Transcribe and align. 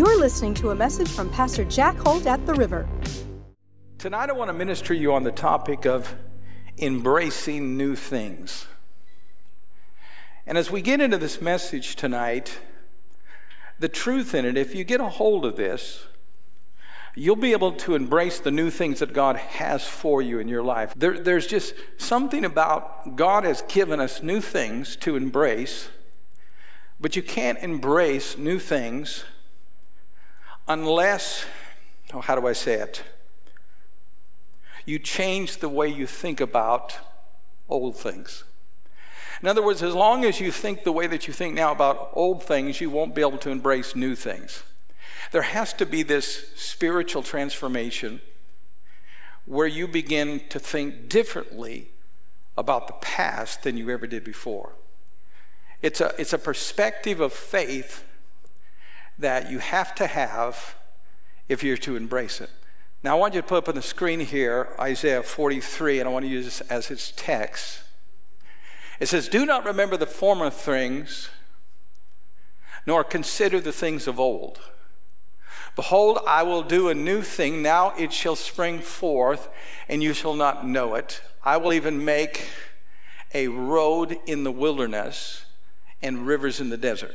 You're 0.00 0.18
listening 0.18 0.54
to 0.54 0.70
a 0.70 0.74
message 0.74 1.10
from 1.10 1.28
Pastor 1.28 1.62
Jack 1.62 1.94
Holt 1.98 2.24
at 2.24 2.46
the 2.46 2.54
River. 2.54 2.88
Tonight, 3.98 4.30
I 4.30 4.32
want 4.32 4.48
to 4.48 4.54
minister 4.54 4.94
to 4.94 4.96
you 4.98 5.12
on 5.12 5.24
the 5.24 5.30
topic 5.30 5.84
of 5.84 6.14
embracing 6.78 7.76
new 7.76 7.94
things. 7.94 8.66
And 10.46 10.56
as 10.56 10.70
we 10.70 10.80
get 10.80 11.02
into 11.02 11.18
this 11.18 11.42
message 11.42 11.96
tonight, 11.96 12.60
the 13.78 13.90
truth 13.90 14.34
in 14.34 14.46
it, 14.46 14.56
if 14.56 14.74
you 14.74 14.84
get 14.84 15.02
a 15.02 15.08
hold 15.10 15.44
of 15.44 15.56
this, 15.56 16.06
you'll 17.14 17.36
be 17.36 17.52
able 17.52 17.72
to 17.72 17.94
embrace 17.94 18.40
the 18.40 18.50
new 18.50 18.70
things 18.70 19.00
that 19.00 19.12
God 19.12 19.36
has 19.36 19.86
for 19.86 20.22
you 20.22 20.38
in 20.38 20.48
your 20.48 20.62
life. 20.62 20.94
There, 20.96 21.18
there's 21.18 21.46
just 21.46 21.74
something 21.98 22.46
about 22.46 23.16
God 23.16 23.44
has 23.44 23.60
given 23.68 24.00
us 24.00 24.22
new 24.22 24.40
things 24.40 24.96
to 24.96 25.16
embrace, 25.16 25.90
but 26.98 27.16
you 27.16 27.22
can't 27.22 27.58
embrace 27.58 28.38
new 28.38 28.58
things 28.58 29.24
unless, 30.70 31.46
oh, 32.14 32.20
how 32.20 32.36
do 32.36 32.46
I 32.46 32.52
say 32.52 32.74
it? 32.74 33.02
You 34.86 35.00
change 35.00 35.56
the 35.56 35.68
way 35.68 35.88
you 35.88 36.06
think 36.06 36.40
about 36.40 36.96
old 37.68 37.96
things. 37.96 38.44
In 39.42 39.48
other 39.48 39.62
words, 39.64 39.82
as 39.82 39.94
long 39.94 40.24
as 40.24 40.38
you 40.38 40.52
think 40.52 40.84
the 40.84 40.92
way 40.92 41.08
that 41.08 41.26
you 41.26 41.32
think 41.32 41.54
now 41.54 41.72
about 41.72 42.10
old 42.12 42.44
things, 42.44 42.80
you 42.80 42.88
won't 42.88 43.16
be 43.16 43.20
able 43.20 43.38
to 43.38 43.50
embrace 43.50 43.96
new 43.96 44.14
things. 44.14 44.62
There 45.32 45.42
has 45.42 45.72
to 45.74 45.86
be 45.86 46.04
this 46.04 46.52
spiritual 46.54 47.24
transformation 47.24 48.20
where 49.46 49.66
you 49.66 49.88
begin 49.88 50.40
to 50.50 50.60
think 50.60 51.08
differently 51.08 51.88
about 52.56 52.86
the 52.86 52.92
past 52.94 53.64
than 53.64 53.76
you 53.76 53.90
ever 53.90 54.06
did 54.06 54.22
before. 54.22 54.74
It's 55.82 56.00
a, 56.00 56.14
it's 56.16 56.32
a 56.32 56.38
perspective 56.38 57.18
of 57.20 57.32
faith 57.32 58.04
that 59.20 59.50
you 59.50 59.58
have 59.58 59.94
to 59.96 60.06
have 60.06 60.74
if 61.48 61.62
you're 61.62 61.76
to 61.78 61.96
embrace 61.96 62.40
it. 62.40 62.50
Now, 63.02 63.16
I 63.16 63.18
want 63.18 63.34
you 63.34 63.40
to 63.40 63.46
put 63.46 63.58
up 63.58 63.68
on 63.68 63.74
the 63.74 63.82
screen 63.82 64.20
here 64.20 64.68
Isaiah 64.78 65.22
43, 65.22 66.00
and 66.00 66.08
I 66.08 66.12
want 66.12 66.24
to 66.24 66.30
use 66.30 66.44
this 66.44 66.60
as 66.62 66.90
its 66.90 67.12
text. 67.16 67.82
It 68.98 69.08
says, 69.08 69.28
Do 69.28 69.46
not 69.46 69.64
remember 69.64 69.96
the 69.96 70.06
former 70.06 70.50
things, 70.50 71.30
nor 72.86 73.02
consider 73.02 73.60
the 73.60 73.72
things 73.72 74.06
of 74.06 74.20
old. 74.20 74.60
Behold, 75.76 76.18
I 76.26 76.42
will 76.42 76.62
do 76.62 76.88
a 76.88 76.94
new 76.94 77.22
thing. 77.22 77.62
Now 77.62 77.94
it 77.96 78.12
shall 78.12 78.36
spring 78.36 78.80
forth, 78.80 79.48
and 79.88 80.02
you 80.02 80.12
shall 80.12 80.34
not 80.34 80.66
know 80.66 80.94
it. 80.94 81.22
I 81.42 81.56
will 81.56 81.72
even 81.72 82.04
make 82.04 82.48
a 83.32 83.48
road 83.48 84.18
in 84.26 84.44
the 84.44 84.52
wilderness 84.52 85.44
and 86.02 86.26
rivers 86.26 86.60
in 86.60 86.68
the 86.68 86.76
desert. 86.76 87.14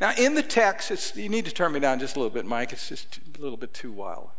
Now, 0.00 0.12
in 0.16 0.34
the 0.34 0.42
text, 0.42 1.16
you 1.16 1.28
need 1.28 1.44
to 1.46 1.52
turn 1.52 1.72
me 1.72 1.80
down 1.80 1.98
just 1.98 2.16
a 2.16 2.18
little 2.18 2.32
bit, 2.32 2.46
Mike. 2.46 2.72
It's 2.72 2.88
just 2.88 3.20
a 3.38 3.40
little 3.40 3.56
bit 3.56 3.74
too 3.74 3.92
wild. 3.92 4.30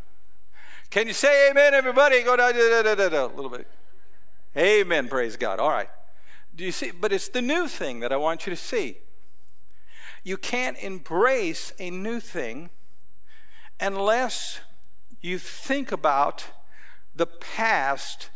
Can 0.89 1.07
you 1.07 1.13
say 1.13 1.49
amen, 1.49 1.73
everybody? 1.73 2.21
Go 2.21 2.35
down 2.35 2.53
da, 2.53 2.81
da, 2.81 3.09
da, 3.09 3.25
a 3.25 3.27
little 3.27 3.49
bit. 3.49 3.67
Amen, 4.57 5.07
praise 5.07 5.37
God. 5.37 5.59
All 5.59 5.69
right. 5.69 5.89
Do 6.55 6.65
you 6.65 6.71
see? 6.71 6.91
But 6.91 7.13
it's 7.13 7.29
the 7.29 7.41
new 7.41 7.67
thing 7.67 8.01
that 8.01 8.11
I 8.11 8.17
want 8.17 8.45
you 8.45 8.49
to 8.49 8.57
see. 8.57 8.97
You 10.23 10.37
can't 10.37 10.77
embrace 10.77 11.73
a 11.79 11.89
new 11.89 12.19
thing 12.19 12.69
unless 13.79 14.59
you 15.21 15.39
think 15.39 15.91
about 15.91 16.45
the 17.15 17.25
past 17.25 18.29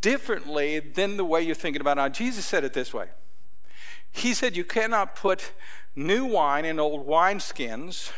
differently 0.00 0.80
than 0.80 1.16
the 1.16 1.24
way 1.24 1.42
you're 1.42 1.54
thinking 1.54 1.80
about 1.80 1.98
it 1.98 2.00
now. 2.00 2.08
Jesus 2.08 2.44
said 2.44 2.64
it 2.64 2.72
this 2.72 2.92
way. 2.92 3.08
He 4.10 4.34
said, 4.34 4.56
You 4.56 4.64
cannot 4.64 5.14
put 5.14 5.52
new 5.94 6.24
wine 6.24 6.64
in 6.64 6.78
old 6.78 7.06
wineskins. 7.06 8.10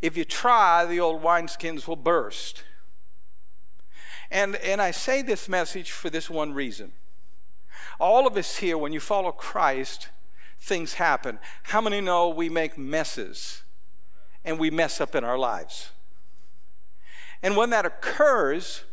If 0.00 0.16
you 0.16 0.24
try, 0.24 0.84
the 0.84 1.00
old 1.00 1.22
wineskins 1.22 1.88
will 1.88 1.96
burst. 1.96 2.64
And, 4.30 4.56
and 4.56 4.82
I 4.82 4.90
say 4.90 5.22
this 5.22 5.48
message 5.48 5.90
for 5.90 6.10
this 6.10 6.28
one 6.28 6.52
reason. 6.52 6.92
All 7.98 8.26
of 8.26 8.36
us 8.36 8.56
here, 8.58 8.76
when 8.76 8.92
you 8.92 9.00
follow 9.00 9.32
Christ, 9.32 10.08
things 10.58 10.94
happen. 10.94 11.38
How 11.64 11.80
many 11.80 12.00
know 12.00 12.28
we 12.28 12.48
make 12.48 12.76
messes 12.76 13.62
and 14.44 14.58
we 14.58 14.70
mess 14.70 15.00
up 15.00 15.14
in 15.14 15.24
our 15.24 15.38
lives? 15.38 15.90
And 17.42 17.56
when 17.56 17.70
that 17.70 17.86
occurs, 17.86 18.84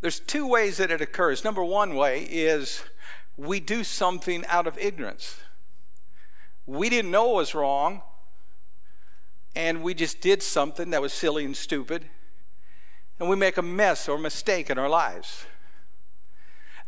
there's 0.00 0.20
two 0.20 0.46
ways 0.46 0.78
that 0.78 0.90
it 0.90 1.00
occurs. 1.00 1.44
Number 1.44 1.62
one 1.62 1.94
way 1.94 2.26
is 2.30 2.82
we 3.36 3.60
do 3.60 3.84
something 3.84 4.44
out 4.46 4.66
of 4.66 4.78
ignorance. 4.78 5.36
We 6.66 6.88
didn't 6.88 7.10
know 7.10 7.32
it 7.32 7.36
was 7.36 7.54
wrong, 7.54 8.02
and 9.54 9.82
we 9.82 9.94
just 9.94 10.20
did 10.20 10.42
something 10.42 10.90
that 10.90 11.02
was 11.02 11.12
silly 11.12 11.44
and 11.44 11.56
stupid, 11.56 12.06
and 13.18 13.28
we 13.28 13.36
make 13.36 13.56
a 13.56 13.62
mess 13.62 14.08
or 14.08 14.18
mistake 14.18 14.70
in 14.70 14.78
our 14.78 14.88
lives. 14.88 15.46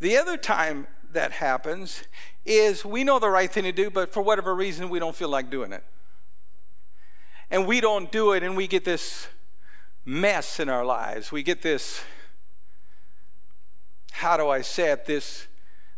The 0.00 0.16
other 0.16 0.36
time 0.36 0.86
that 1.12 1.32
happens 1.32 2.04
is 2.44 2.84
we 2.84 3.04
know 3.04 3.18
the 3.18 3.28
right 3.28 3.50
thing 3.50 3.64
to 3.64 3.72
do, 3.72 3.90
but 3.90 4.12
for 4.12 4.22
whatever 4.22 4.54
reason, 4.54 4.88
we 4.90 4.98
don't 4.98 5.14
feel 5.14 5.28
like 5.28 5.50
doing 5.50 5.72
it. 5.72 5.84
And 7.50 7.66
we 7.66 7.80
don't 7.80 8.10
do 8.10 8.32
it, 8.32 8.42
and 8.42 8.56
we 8.56 8.66
get 8.66 8.84
this 8.84 9.28
mess 10.04 10.60
in 10.60 10.68
our 10.68 10.84
lives. 10.84 11.32
We 11.32 11.42
get 11.42 11.62
this, 11.62 12.02
how 14.12 14.36
do 14.36 14.48
I 14.48 14.60
say 14.60 14.90
it, 14.90 15.06
this, 15.06 15.46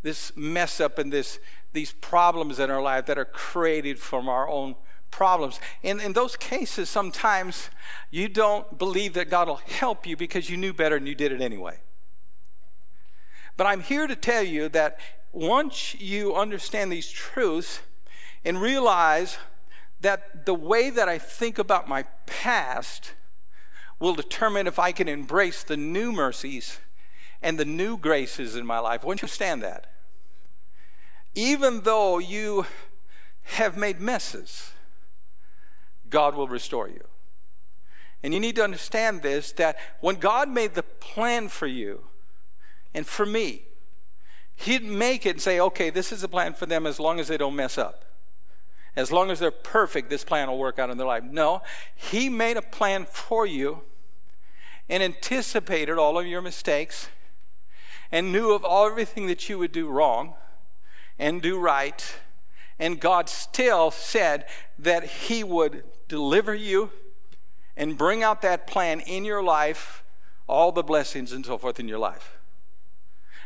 this 0.03 0.37
mess 0.37 0.81
up 0.81 0.99
and 0.99 1.13
this, 1.13 1.39
these 1.77 1.93
problems 1.93 2.59
in 2.59 2.71
our 2.71 2.83
life 2.83 3.07
that 3.07 3.19
are 3.19 3.25
created 3.25 3.99
from 3.99 4.29
our 4.29 4.49
own 4.49 4.75
problems. 5.11 5.61
In, 5.83 6.01
in 6.01 6.15
those 6.15 6.35
cases, 6.35 6.89
sometimes 6.89 7.71
you 8.11 8.29
don't 8.29 8.79
believe 8.79 9.13
that 9.15 9.31
God 9.31 9.47
will 9.47 9.57
help 9.57 10.07
you 10.07 10.17
because 10.17 10.51
you 10.51 10.57
knew 10.57 10.73
better 10.73 10.97
and 10.97 11.07
you 11.07 11.15
did 11.15 11.33
it 11.33 11.41
anyway. 11.41 11.79
But 13.57 13.67
I'm 13.67 13.81
here 13.81 14.07
to 14.07 14.17
tell 14.17 14.43
you 14.43 14.69
that 14.71 14.99
once 15.33 15.95
you 15.95 16.35
understand 16.35 16.91
these 16.91 17.11
truths 17.11 17.81
and 18.45 18.61
realize 18.61 19.39
that 20.01 20.47
the 20.47 20.55
way 20.55 20.91
that 20.91 21.09
I 21.09 21.19
think 21.19 21.59
about 21.59 21.89
my 21.89 22.05
past 22.27 23.15
will 23.99 24.15
determine 24.15 24.67
if 24.67 24.79
I 24.79 24.93
can 24.93 25.09
embrace 25.09 25.63
the 25.63 25.77
new 25.77 26.13
mercies 26.13 26.81
and 27.43 27.59
the 27.59 27.65
new 27.65 27.97
graces 27.97 28.57
in 28.57 28.67
my 28.67 28.79
life. 28.79 29.05
Once 29.05 29.23
you 29.23 29.27
understand 29.27 29.63
that, 29.63 29.96
even 31.37 31.83
though 31.83 32.19
you 32.19 32.67
have 33.43 33.77
made 33.77 34.01
messes, 34.01 34.73
God 36.11 36.35
will 36.35 36.49
restore 36.49 36.89
you. 36.89 37.05
And 38.23 38.33
you 38.35 38.41
need 38.41 38.57
to 38.57 38.65
understand 38.65 39.23
this 39.23 39.53
that 39.53 39.77
when 40.01 40.17
God 40.17 40.49
made 40.49 40.75
the 40.75 40.83
plan 40.83 41.49
for 41.49 41.67
you, 41.67 42.01
and 42.95 43.07
for 43.07 43.27
me, 43.27 43.63
He'd 44.59 44.83
make 44.83 45.27
it 45.27 45.31
and 45.31 45.41
say, 45.41 45.61
okay, 45.61 45.91
this 45.91 46.11
is 46.11 46.23
a 46.23 46.29
plan 46.29 46.55
for 46.55 46.65
them 46.65 46.87
as 46.87 46.99
long 46.99 47.21
as 47.21 47.29
they 47.29 47.37
don't 47.37 47.55
mess 47.55 47.77
up. 47.77 48.07
As 48.97 49.13
long 49.13 49.31
as 49.31 49.39
they're 49.39 49.51
perfect, 49.51 50.09
this 50.09 50.25
plan 50.25 50.49
will 50.49 50.57
work 50.57 50.79
out 50.79 50.89
in 50.89 50.97
their 50.97 51.07
life. 51.07 51.23
No, 51.23 51.61
He 51.95 52.31
made 52.31 52.57
a 52.57 52.63
plan 52.63 53.05
for 53.05 53.45
you 53.45 53.83
and 54.89 55.03
anticipated 55.03 55.99
all 55.99 56.19
of 56.19 56.27
your 56.27 56.41
mistakes 56.41 57.11
and 58.11 58.33
knew 58.33 58.53
of 58.53 58.65
everything 58.65 59.27
that 59.27 59.51
you 59.51 59.59
would 59.59 59.73
do 59.73 59.87
wrong 59.87 60.33
and 61.19 61.43
do 61.43 61.59
right. 61.59 62.17
And 62.79 63.01
God 63.01 63.29
still 63.29 63.91
said 63.91 64.47
that 64.79 65.05
He 65.05 65.43
would 65.43 65.85
deliver 66.09 66.55
you 66.55 66.91
and 67.77 67.97
bring 67.99 68.23
out 68.23 68.43
that 68.43 68.67
plan 68.67 69.01
in 69.01 69.25
your 69.25 69.43
life, 69.43 70.03
all 70.47 70.73
the 70.73 70.83
blessings 70.83 71.33
and 71.33 71.45
so 71.45 71.59
forth 71.59 71.81
in 71.81 71.89
your 71.89 71.99
life. 71.99 72.39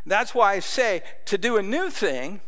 That's 0.07 0.35
why 0.35 0.55
I 0.55 0.61
say 0.61 1.03
to 1.27 1.39
do 1.39 1.57
a 1.57 1.63
new 1.63 1.91
thing, 1.91 2.41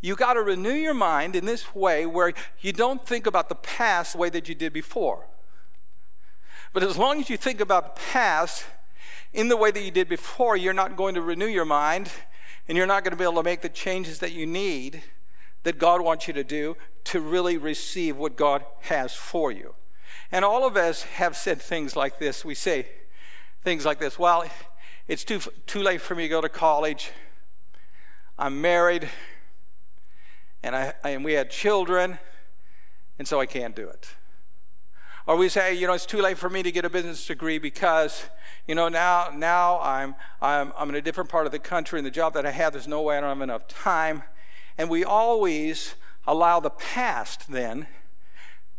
you 0.00 0.16
got 0.16 0.34
to 0.34 0.42
renew 0.42 0.72
your 0.72 0.94
mind 0.94 1.34
in 1.36 1.44
this 1.44 1.74
way 1.74 2.06
where 2.06 2.32
you 2.60 2.72
don't 2.72 3.06
think 3.06 3.26
about 3.26 3.48
the 3.48 3.54
past 3.54 4.12
the 4.12 4.18
way 4.18 4.30
that 4.30 4.48
you 4.48 4.54
did 4.54 4.72
before. 4.72 5.26
But 6.72 6.82
as 6.82 6.98
long 6.98 7.20
as 7.20 7.30
you 7.30 7.36
think 7.36 7.60
about 7.60 7.94
the 7.94 8.00
past 8.00 8.64
in 9.32 9.48
the 9.48 9.56
way 9.56 9.70
that 9.70 9.82
you 9.82 9.90
did 9.90 10.08
before, 10.08 10.56
you're 10.56 10.72
not 10.72 10.96
going 10.96 11.14
to 11.14 11.22
renew 11.22 11.46
your 11.46 11.64
mind 11.64 12.10
and 12.68 12.76
you're 12.76 12.86
not 12.86 13.04
going 13.04 13.12
to 13.12 13.16
be 13.16 13.24
able 13.24 13.34
to 13.34 13.42
make 13.42 13.60
the 13.60 13.68
changes 13.68 14.18
that 14.20 14.32
you 14.32 14.46
need 14.46 15.02
that 15.64 15.78
God 15.78 16.00
wants 16.00 16.28
you 16.28 16.34
to 16.34 16.44
do 16.44 16.76
to 17.04 17.20
really 17.20 17.56
receive 17.56 18.16
what 18.16 18.36
God 18.36 18.64
has 18.82 19.14
for 19.14 19.50
you. 19.50 19.74
And 20.30 20.44
all 20.44 20.66
of 20.66 20.76
us 20.76 21.02
have 21.02 21.36
said 21.36 21.60
things 21.60 21.96
like 21.96 22.18
this. 22.18 22.44
We 22.44 22.54
say 22.54 22.86
things 23.62 23.84
like 23.84 23.98
this 23.98 24.18
Well, 24.18 24.44
it's 25.08 25.24
too, 25.24 25.40
too 25.66 25.82
late 25.82 26.00
for 26.00 26.14
me 26.14 26.24
to 26.24 26.28
go 26.28 26.40
to 26.40 26.48
college. 26.48 27.10
I'm 28.38 28.60
married, 28.60 29.08
and, 30.62 30.74
I, 30.74 30.94
and 31.04 31.24
we 31.24 31.34
had 31.34 31.50
children, 31.50 32.18
and 33.18 33.28
so 33.28 33.38
I 33.38 33.46
can't 33.46 33.76
do 33.76 33.88
it. 33.88 34.08
Or 35.26 35.36
we 35.36 35.48
say, 35.48 35.74
you 35.74 35.86
know, 35.86 35.92
it's 35.92 36.04
too 36.04 36.20
late 36.20 36.36
for 36.36 36.50
me 36.50 36.62
to 36.62 36.72
get 36.72 36.84
a 36.84 36.90
business 36.90 37.26
degree 37.26 37.58
because, 37.58 38.24
you 38.66 38.74
know, 38.74 38.88
now, 38.88 39.30
now 39.34 39.80
I'm, 39.80 40.14
I'm, 40.40 40.72
I'm 40.76 40.88
in 40.88 40.94
a 40.94 41.02
different 41.02 41.28
part 41.28 41.46
of 41.46 41.52
the 41.52 41.58
country, 41.58 41.98
and 41.98 42.06
the 42.06 42.10
job 42.10 42.34
that 42.34 42.46
I 42.46 42.50
have, 42.50 42.72
there's 42.72 42.88
no 42.88 43.02
way 43.02 43.18
I 43.18 43.20
don't 43.20 43.28
have 43.28 43.42
enough 43.42 43.68
time. 43.68 44.22
And 44.78 44.88
we 44.88 45.04
always 45.04 45.94
allow 46.26 46.60
the 46.60 46.70
past 46.70 47.50
then 47.50 47.86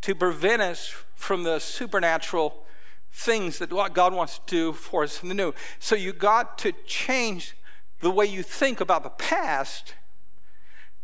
to 0.02 0.14
prevent 0.14 0.62
us 0.62 0.94
from 1.14 1.44
the 1.44 1.58
supernatural 1.58 2.64
things 3.12 3.58
that 3.58 3.70
God 3.70 4.12
wants 4.12 4.38
to 4.38 4.44
do 4.46 4.72
for 4.72 5.04
us 5.04 5.22
in 5.22 5.28
the 5.28 5.34
new. 5.34 5.54
So 5.78 5.94
you 5.94 6.12
got 6.12 6.58
to 6.58 6.72
change 6.84 7.56
the 8.00 8.10
way 8.10 8.26
you 8.26 8.42
think 8.42 8.80
about 8.80 9.04
the 9.04 9.10
past 9.10 9.94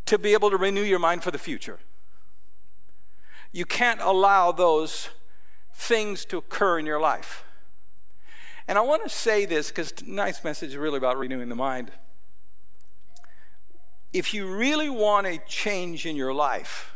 to 0.07 0.19
be 0.19 0.33
able 0.33 0.51
to 0.51 0.57
renew 0.57 0.83
your 0.83 0.99
mind 0.99 1.23
for 1.23 1.31
the 1.31 1.39
future. 1.39 1.79
You 3.53 3.65
can't 3.65 4.01
allow 4.01 4.53
those 4.53 5.09
things 5.73 6.25
to 6.27 6.39
occur 6.39 6.79
in 6.79 6.87
your 6.87 7.01
life. 7.01 7.45
And 8.69 8.79
I 8.79 8.81
want 8.81 9.03
to 9.03 9.09
say 9.09 9.45
this 9.45 9.69
because 9.69 9.93
tonight's 9.93 10.45
message 10.45 10.71
is 10.71 10.77
really 10.77 10.99
about 10.99 11.19
renewing 11.19 11.49
the 11.49 11.57
mind. 11.57 11.91
If 14.13 14.35
you 14.35 14.47
really 14.47 14.91
want 14.91 15.27
a 15.27 15.39
change 15.47 16.07
in 16.07 16.17
your 16.17 16.35
life, 16.35 16.93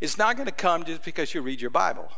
it's 0.00 0.18
not 0.18 0.36
going 0.36 0.46
to 0.46 0.52
come 0.52 0.84
just 0.84 1.04
because 1.04 1.34
you 1.34 1.40
read 1.40 1.60
your 1.60 1.70
Bible. 1.70 2.10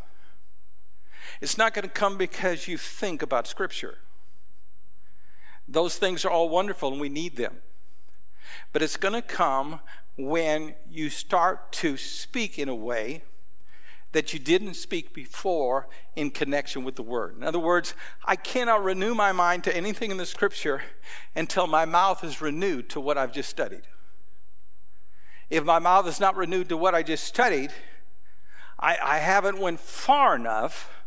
It's 1.40 1.58
not 1.58 1.74
going 1.74 1.84
to 1.84 1.90
come 1.90 2.16
because 2.16 2.66
you 2.66 2.78
think 2.78 3.22
about 3.22 3.46
Scripture. 3.46 3.98
Those 5.68 5.98
things 5.98 6.24
are 6.24 6.30
all 6.30 6.48
wonderful 6.48 6.90
and 6.90 7.00
we 7.00 7.08
need 7.08 7.36
them. 7.36 7.58
But 8.72 8.82
it's 8.82 8.96
going 8.96 9.14
to 9.14 9.22
come 9.22 9.80
when 10.16 10.74
you 10.90 11.10
start 11.10 11.72
to 11.72 11.96
speak 11.96 12.58
in 12.58 12.68
a 12.68 12.74
way 12.74 13.22
that 14.16 14.32
you 14.32 14.38
didn't 14.38 14.72
speak 14.72 15.12
before 15.12 15.88
in 16.16 16.30
connection 16.30 16.84
with 16.84 16.96
the 16.96 17.02
Word. 17.02 17.36
In 17.36 17.44
other 17.44 17.58
words, 17.58 17.92
I 18.24 18.34
cannot 18.34 18.82
renew 18.82 19.14
my 19.14 19.30
mind 19.30 19.62
to 19.64 19.76
anything 19.76 20.10
in 20.10 20.16
the 20.16 20.24
Scripture 20.24 20.80
until 21.34 21.66
my 21.66 21.84
mouth 21.84 22.24
is 22.24 22.40
renewed 22.40 22.88
to 22.88 22.98
what 22.98 23.18
I've 23.18 23.30
just 23.30 23.50
studied. 23.50 23.82
If 25.50 25.64
my 25.64 25.78
mouth 25.78 26.08
is 26.08 26.18
not 26.18 26.34
renewed 26.34 26.70
to 26.70 26.78
what 26.78 26.94
I 26.94 27.02
just 27.02 27.24
studied, 27.24 27.72
I, 28.80 28.96
I 29.04 29.18
haven't 29.18 29.58
went 29.58 29.80
far 29.80 30.34
enough 30.34 31.04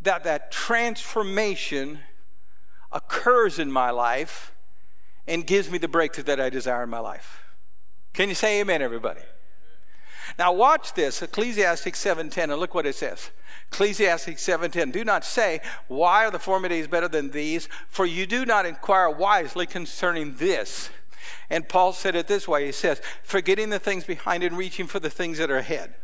that 0.00 0.22
that 0.22 0.52
transformation 0.52 1.98
occurs 2.92 3.58
in 3.58 3.72
my 3.72 3.90
life 3.90 4.54
and 5.26 5.44
gives 5.44 5.68
me 5.68 5.78
the 5.78 5.88
breakthrough 5.88 6.22
that 6.22 6.40
I 6.40 6.50
desire 6.50 6.84
in 6.84 6.88
my 6.88 7.00
life. 7.00 7.42
Can 8.12 8.28
you 8.28 8.36
say 8.36 8.60
amen, 8.60 8.80
everybody? 8.80 9.22
Now 10.38 10.52
watch 10.52 10.94
this, 10.94 11.22
Ecclesiastes 11.22 11.98
7:10, 11.98 12.50
and 12.50 12.58
look 12.58 12.74
what 12.74 12.86
it 12.86 12.94
says. 12.94 13.30
Ecclesiastes 13.70 14.42
7:10. 14.42 14.92
Do 14.92 15.04
not 15.04 15.24
say, 15.24 15.60
Why 15.88 16.24
are 16.24 16.30
the 16.30 16.38
former 16.38 16.68
days 16.68 16.86
better 16.86 17.08
than 17.08 17.30
these? 17.30 17.68
For 17.88 18.06
you 18.06 18.26
do 18.26 18.44
not 18.44 18.66
inquire 18.66 19.10
wisely 19.10 19.66
concerning 19.66 20.36
this. 20.36 20.90
And 21.48 21.68
Paul 21.68 21.92
said 21.92 22.16
it 22.16 22.26
this 22.26 22.48
way: 22.48 22.66
He 22.66 22.72
says, 22.72 23.00
forgetting 23.22 23.70
the 23.70 23.78
things 23.78 24.04
behind 24.04 24.42
and 24.42 24.56
reaching 24.56 24.86
for 24.86 25.00
the 25.00 25.10
things 25.10 25.38
that 25.38 25.50
are 25.50 25.58
ahead. 25.58 25.94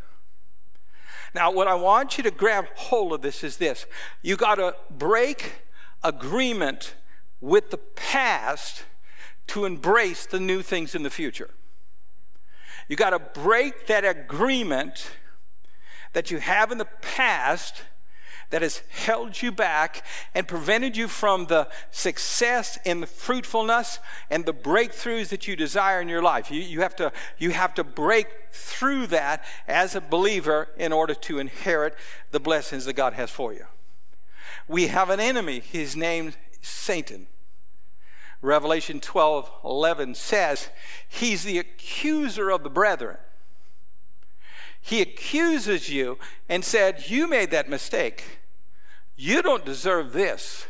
Now, 1.35 1.51
what 1.51 1.69
I 1.69 1.75
want 1.75 2.17
you 2.17 2.25
to 2.25 2.31
grab 2.31 2.67
hold 2.75 3.13
of 3.13 3.23
this 3.23 3.45
is 3.45 3.57
this 3.57 3.87
you 4.23 4.37
got 4.37 4.57
to 4.57 4.75
break 4.91 5.63
agreement 6.03 6.95
with 7.41 7.71
the 7.71 7.79
past 7.79 8.85
to 9.49 9.65
embrace 9.65 10.27
the 10.27 10.41
new 10.41 10.63
things 10.63 10.95
in 10.95 11.03
the 11.03 11.11
future. 11.11 11.51
You 12.89 12.97
got 12.97 13.11
to 13.11 13.19
break 13.19 13.87
that 13.87 14.05
agreement 14.05 15.11
that 16.15 16.31
you 16.31 16.39
have 16.39 16.73
in 16.73 16.79
the 16.79 16.89
past 17.03 17.83
that 18.51 18.63
has 18.63 18.79
held 18.89 19.43
you 19.43 19.53
back 19.53 20.05
and 20.35 20.49
prevented 20.49 20.97
you 20.97 21.07
from 21.07 21.47
the 21.47 21.69
success 21.91 22.79
and 22.87 23.03
the 23.03 23.07
fruitfulness 23.07 23.99
and 24.31 24.47
the 24.47 24.55
breakthroughs 24.55 25.29
that 25.29 25.47
you 25.47 25.55
desire 25.55 26.01
in 26.01 26.09
your 26.09 26.23
life. 26.23 26.51
You, 26.51 26.63
you, 26.63 26.81
have 26.81 26.97
to, 26.97 27.13
you 27.37 27.51
have 27.51 27.75
to 27.75 27.85
break 27.85 28.29
through 28.53 29.09
that 29.09 29.45
as 29.67 29.95
a 29.95 30.01
believer 30.01 30.69
in 30.79 30.93
order 30.93 31.15
to 31.15 31.39
inherit 31.39 31.95
the 32.31 32.41
blessings 32.41 32.87
that 32.87 32.95
God 32.95 33.13
has 33.13 33.31
for 33.31 33.53
you. 33.53 33.67
We 34.67 34.87
have 34.87 35.11
an 35.11 35.21
enemy, 35.21 35.61
his 35.61 35.95
name 35.95 36.33
Satan. 36.63 37.27
Revelation 38.41 39.01
12 39.01 39.51
11 39.65 40.15
says, 40.15 40.71
He's 41.09 41.45
the 41.45 41.59
accuser 41.59 42.51
of 42.51 42.63
the 42.63 42.71
brethren. 42.71 43.19
He 44.81 45.03
accuses 45.03 45.91
you 45.91 46.19
and 46.49 46.65
said, 46.65 47.05
You 47.09 47.27
made 47.27 47.51
that 47.51 47.69
mistake. 47.69 48.39
You 49.17 49.43
don't 49.43 49.65
deserve 49.65 50.13
this. 50.13 50.67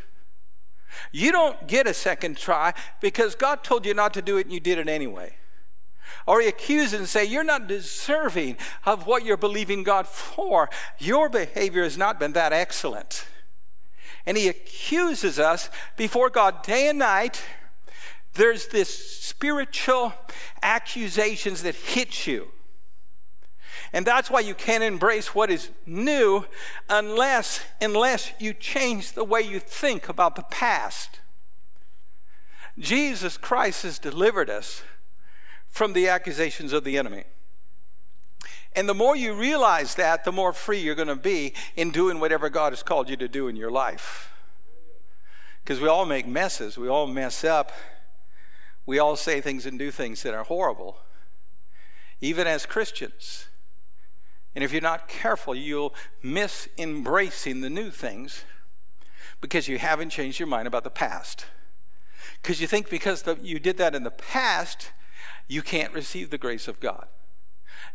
You 1.11 1.31
don't 1.31 1.67
get 1.67 1.87
a 1.87 1.93
second 1.93 2.37
try 2.37 2.73
because 2.99 3.35
God 3.35 3.63
told 3.63 3.85
you 3.85 3.93
not 3.93 4.13
to 4.15 4.21
do 4.21 4.37
it 4.37 4.45
and 4.45 4.53
you 4.53 4.59
did 4.59 4.79
it 4.79 4.89
anyway. 4.89 5.35
Or 6.25 6.41
he 6.41 6.47
accuses 6.47 6.99
and 6.99 7.07
say, 7.07 7.23
You're 7.23 7.43
not 7.43 7.67
deserving 7.67 8.57
of 8.85 9.05
what 9.05 9.23
you're 9.23 9.37
believing 9.37 9.83
God 9.83 10.07
for. 10.07 10.69
Your 10.97 11.29
behavior 11.29 11.83
has 11.83 11.97
not 11.97 12.19
been 12.19 12.33
that 12.33 12.51
excellent. 12.51 13.25
And 14.25 14.35
he 14.35 14.47
accuses 14.47 15.39
us 15.39 15.69
before 15.95 16.29
God 16.29 16.63
day 16.63 16.89
and 16.89 16.99
night 16.99 17.43
there's 18.33 18.67
this 18.67 18.89
spiritual 19.19 20.13
accusations 20.61 21.63
that 21.63 21.75
hit 21.75 22.27
you. 22.27 22.47
And 23.91 24.05
that's 24.05 24.29
why 24.29 24.41
you 24.41 24.53
can't 24.53 24.83
embrace 24.83 25.33
what 25.33 25.49
is 25.49 25.69
new 25.85 26.45
unless 26.89 27.61
unless 27.81 28.31
you 28.39 28.53
change 28.53 29.13
the 29.13 29.23
way 29.23 29.41
you 29.41 29.59
think 29.59 30.09
about 30.09 30.35
the 30.35 30.43
past. 30.43 31.19
Jesus 32.77 33.37
Christ 33.37 33.83
has 33.83 33.99
delivered 33.99 34.49
us 34.49 34.83
from 35.67 35.93
the 35.93 36.07
accusations 36.07 36.71
of 36.71 36.83
the 36.83 36.97
enemy. 36.97 37.23
And 38.75 38.87
the 38.87 38.93
more 38.93 39.15
you 39.15 39.33
realize 39.33 39.95
that, 39.95 40.23
the 40.23 40.31
more 40.31 40.53
free 40.53 40.79
you're 40.79 40.95
going 40.95 41.07
to 41.07 41.15
be 41.15 41.53
in 41.75 41.91
doing 41.91 42.19
whatever 42.19 42.49
God 42.49 42.71
has 42.71 42.83
called 42.83 43.09
you 43.09 43.17
to 43.17 43.27
do 43.27 43.47
in 43.47 43.55
your 43.55 43.71
life. 43.71 44.31
Because 45.63 45.81
we 45.81 45.87
all 45.87 46.05
make 46.05 46.27
messes, 46.27 46.77
we 46.77 46.87
all 46.87 47.07
mess 47.07 47.43
up. 47.43 47.71
We 48.85 48.99
all 48.99 49.15
say 49.15 49.41
things 49.41 49.65
and 49.65 49.77
do 49.77 49.91
things 49.91 50.23
that 50.23 50.33
are 50.33 50.43
horrible, 50.43 50.97
even 52.21 52.47
as 52.47 52.65
Christians. 52.65 53.47
And 54.55 54.63
if 54.63 54.71
you're 54.71 54.81
not 54.81 55.07
careful, 55.07 55.53
you'll 55.53 55.93
miss 56.23 56.67
embracing 56.77 57.61
the 57.61 57.69
new 57.69 57.91
things 57.91 58.43
because 59.41 59.67
you 59.67 59.77
haven't 59.77 60.09
changed 60.09 60.39
your 60.39 60.47
mind 60.47 60.67
about 60.67 60.83
the 60.83 60.89
past. 60.89 61.45
Because 62.41 62.59
you 62.59 62.67
think 62.67 62.89
because 62.89 63.23
the, 63.23 63.37
you 63.41 63.59
did 63.59 63.77
that 63.77 63.95
in 63.95 64.03
the 64.03 64.11
past, 64.11 64.91
you 65.47 65.61
can't 65.61 65.93
receive 65.93 66.29
the 66.29 66.37
grace 66.37 66.67
of 66.67 66.79
God. 66.79 67.07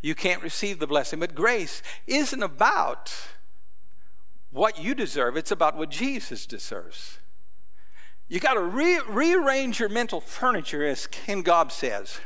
You 0.00 0.14
can't 0.14 0.42
receive 0.42 0.78
the 0.78 0.86
blessing. 0.86 1.18
But 1.18 1.34
grace 1.34 1.82
isn't 2.06 2.42
about 2.42 3.14
what 4.50 4.78
you 4.78 4.94
deserve, 4.94 5.36
it's 5.36 5.50
about 5.50 5.76
what 5.76 5.90
Jesus 5.90 6.46
deserves. 6.46 7.18
You 8.28 8.40
got 8.40 8.54
to 8.54 8.62
re- 8.62 9.00
rearrange 9.06 9.80
your 9.80 9.88
mental 9.88 10.20
furniture, 10.20 10.84
as 10.84 11.06
Ken 11.06 11.42
Gaub 11.42 11.70
says. 11.70 12.20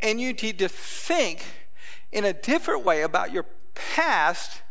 And 0.00 0.20
you 0.20 0.32
need 0.32 0.58
to 0.58 0.68
think 0.68 1.44
in 2.12 2.24
a 2.24 2.32
different 2.32 2.84
way 2.84 3.02
about 3.02 3.32
your 3.32 3.46
past 3.74 4.62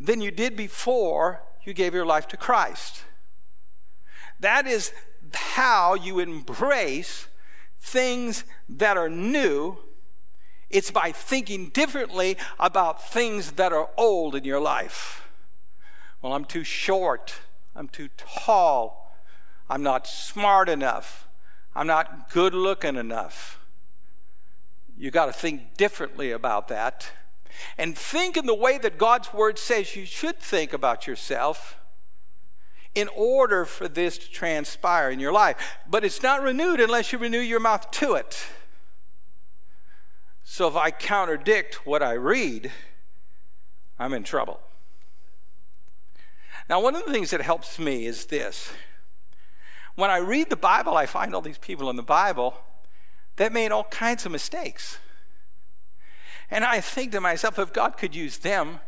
than 0.00 0.20
you 0.20 0.30
did 0.30 0.56
before 0.56 1.42
you 1.64 1.74
gave 1.74 1.94
your 1.94 2.06
life 2.06 2.26
to 2.28 2.36
Christ. 2.36 3.04
That 4.40 4.66
is 4.66 4.92
how 5.34 5.94
you 5.94 6.18
embrace 6.18 7.26
things 7.80 8.44
that 8.68 8.96
are 8.96 9.08
new. 9.08 9.78
It's 10.70 10.90
by 10.90 11.12
thinking 11.12 11.68
differently 11.70 12.36
about 12.58 13.10
things 13.10 13.52
that 13.52 13.72
are 13.72 13.90
old 13.96 14.34
in 14.34 14.44
your 14.44 14.60
life. 14.60 15.28
Well, 16.22 16.32
I'm 16.32 16.44
too 16.44 16.64
short. 16.64 17.34
I'm 17.74 17.88
too 17.88 18.08
tall. 18.16 18.97
I'm 19.68 19.82
not 19.82 20.06
smart 20.06 20.68
enough. 20.68 21.28
I'm 21.74 21.86
not 21.86 22.30
good 22.30 22.54
looking 22.54 22.96
enough. 22.96 23.58
You 24.96 25.10
got 25.10 25.26
to 25.26 25.32
think 25.32 25.76
differently 25.76 26.32
about 26.32 26.68
that. 26.68 27.12
And 27.76 27.96
think 27.96 28.36
in 28.36 28.46
the 28.46 28.54
way 28.54 28.78
that 28.78 28.98
God's 28.98 29.32
word 29.32 29.58
says 29.58 29.94
you 29.94 30.04
should 30.04 30.38
think 30.38 30.72
about 30.72 31.06
yourself 31.06 31.76
in 32.94 33.08
order 33.14 33.64
for 33.64 33.86
this 33.86 34.18
to 34.18 34.30
transpire 34.30 35.10
in 35.10 35.20
your 35.20 35.32
life. 35.32 35.56
But 35.88 36.04
it's 36.04 36.22
not 36.22 36.42
renewed 36.42 36.80
unless 36.80 37.12
you 37.12 37.18
renew 37.18 37.38
your 37.38 37.60
mouth 37.60 37.90
to 37.92 38.14
it. 38.14 38.46
So 40.42 40.66
if 40.66 40.76
I 40.76 40.90
contradict 40.90 41.86
what 41.86 42.02
I 42.02 42.14
read, 42.14 42.72
I'm 43.98 44.14
in 44.14 44.24
trouble. 44.24 44.60
Now, 46.68 46.80
one 46.80 46.96
of 46.96 47.04
the 47.04 47.12
things 47.12 47.30
that 47.30 47.40
helps 47.40 47.78
me 47.78 48.06
is 48.06 48.26
this 48.26 48.72
when 49.98 50.10
I 50.10 50.18
read 50.18 50.48
the 50.48 50.56
Bible, 50.56 50.96
I 50.96 51.06
find 51.06 51.34
all 51.34 51.40
these 51.40 51.58
people 51.58 51.90
in 51.90 51.96
the 51.96 52.04
Bible 52.04 52.54
that 53.34 53.52
made 53.52 53.72
all 53.72 53.82
kinds 53.82 54.24
of 54.24 54.30
mistakes. 54.30 54.98
And 56.52 56.64
I 56.64 56.80
think 56.80 57.10
to 57.12 57.20
myself, 57.20 57.58
if 57.58 57.72
God 57.72 57.96
could 57.96 58.14
use 58.14 58.38
them, 58.38 58.78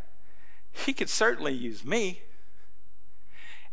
He 0.71 0.93
could 0.93 1.11
certainly 1.11 1.52
use 1.52 1.85
me. 1.85 2.23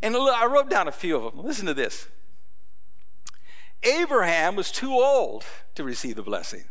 And 0.02 0.16
I 0.16 0.46
wrote 0.46 0.68
down 0.68 0.88
a 0.88 0.92
few 0.92 1.14
of 1.14 1.32
them. 1.32 1.44
Listen 1.44 1.66
to 1.66 1.74
this 1.74 2.08
Abraham 3.84 4.56
was 4.56 4.72
too 4.72 4.90
old 4.90 5.44
to 5.76 5.84
receive 5.84 6.16
the 6.16 6.24
blessing. 6.24 6.64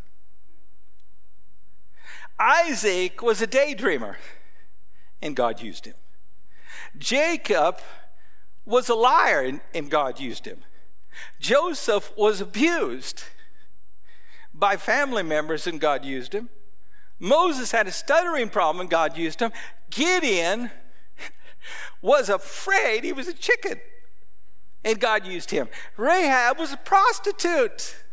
Isaac 2.37 3.21
was 3.21 3.41
a 3.41 3.47
daydreamer, 3.47 4.17
and 5.21 5.33
God 5.33 5.61
used 5.61 5.85
him. 5.85 5.95
Jacob 6.97 7.79
was 8.67 8.89
a 8.89 8.95
liar, 8.95 9.41
and, 9.41 9.61
and 9.73 9.89
God 9.89 10.19
used 10.19 10.45
him. 10.45 10.59
Joseph 11.39 12.11
was 12.15 12.41
abused 12.41 13.23
by 14.53 14.75
family 14.75 15.23
members, 15.23 15.65
and 15.65 15.79
God 15.79 16.03
used 16.03 16.33
him. 16.33 16.49
Moses 17.19 17.71
had 17.71 17.87
a 17.87 17.91
stuttering 17.91 18.49
problem, 18.49 18.81
and 18.81 18.89
God 18.89 19.17
used 19.17 19.39
him. 19.39 19.51
Gideon 19.89 20.69
was 22.01 22.29
afraid 22.29 23.03
he 23.03 23.13
was 23.13 23.27
a 23.27 23.33
chicken, 23.33 23.79
and 24.83 24.99
God 24.99 25.25
used 25.25 25.49
him. 25.49 25.69
Rahab 25.95 26.59
was 26.59 26.73
a 26.73 26.77
prostitute. 26.77 28.03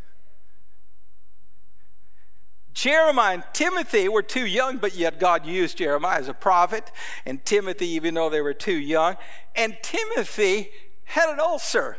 Jeremiah 2.75 3.35
and 3.35 3.45
Timothy 3.53 4.09
were 4.09 4.23
too 4.23 4.47
young, 4.47 4.79
but 4.79 4.97
yet 4.97 5.21
God 5.21 5.47
used 5.47 5.79
Jeremiah 5.79 6.19
as 6.19 6.29
a 6.29 6.35
prophet, 6.35 6.91
and 7.25 7.45
Timothy, 7.45 7.87
even 7.89 8.15
though 8.15 8.29
they 8.29 8.41
were 8.41 8.53
too 8.53 8.77
young. 8.77 9.17
And 9.55 9.77
Timothy 9.81 10.71
had 11.05 11.31
an 11.31 11.39
ulcer, 11.39 11.97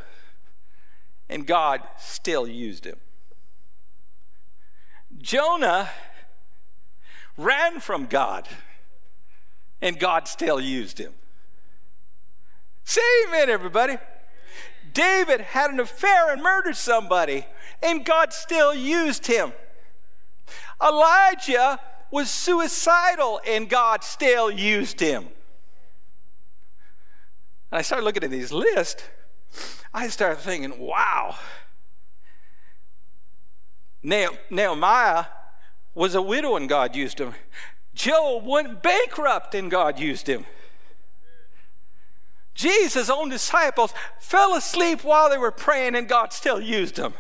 and 1.30 1.48
God 1.48 1.82
still 1.98 2.46
used 2.46 2.86
him. 2.86 2.98
Jonah 5.18 5.90
ran 7.38 7.80
from 7.80 8.06
God, 8.06 8.48
and 9.82 9.98
God 9.98 10.28
still 10.28 10.60
used 10.60 11.00
him. 11.00 11.14
Say 12.84 13.02
amen, 13.28 13.50
everybody. 13.50 13.98
David 14.94 15.42
had 15.42 15.72
an 15.72 15.80
affair 15.80 16.34
and 16.34 16.44
murdered 16.44 16.76
somebody, 16.76 17.46
and 17.82 18.06
God 18.06 18.34
still 18.34 18.74
used 18.74 19.28
him. 19.28 19.54
Elijah 20.82 21.80
was 22.12 22.30
suicidal, 22.30 23.42
and 23.46 23.70
God 23.70 24.04
still 24.04 24.50
used 24.50 25.00
him. 25.00 25.28
And 27.72 27.80
I 27.80 27.82
started 27.82 28.06
looking 28.06 28.24
at 28.24 28.30
these 28.30 28.52
lists. 28.52 29.04
I 29.94 30.08
started 30.08 30.40
thinking, 30.40 30.80
wow. 30.80 31.36
Nehemiah 34.04 35.26
was 35.94 36.14
a 36.14 36.22
widow 36.22 36.58
and 36.58 36.70
God 36.70 36.96
used 36.96 37.20
him. 37.20 37.34
Job 37.94 38.46
went 38.46 38.84
bankrupt 38.84 39.56
and 39.56 39.72
God 39.72 40.00
used 40.00 40.28
him. 40.28 40.46
Jesus' 42.54 43.10
own 43.10 43.30
disciples 43.30 43.94
fell 44.20 44.56
asleep 44.56 45.04
while 45.04 45.30
they 45.30 45.38
were 45.38 45.52
praying 45.52 45.96
and 45.96 46.08
God 46.08 46.32
still 46.32 46.62
used 46.62 46.96
them. 46.96 47.14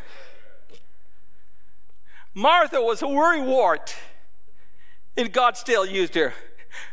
Martha 2.35 2.81
was 2.81 3.01
a 3.01 3.05
worrywart 3.05 3.95
and 5.17 5.31
God 5.31 5.57
still 5.57 5.85
used 5.85 6.15
her. 6.15 6.33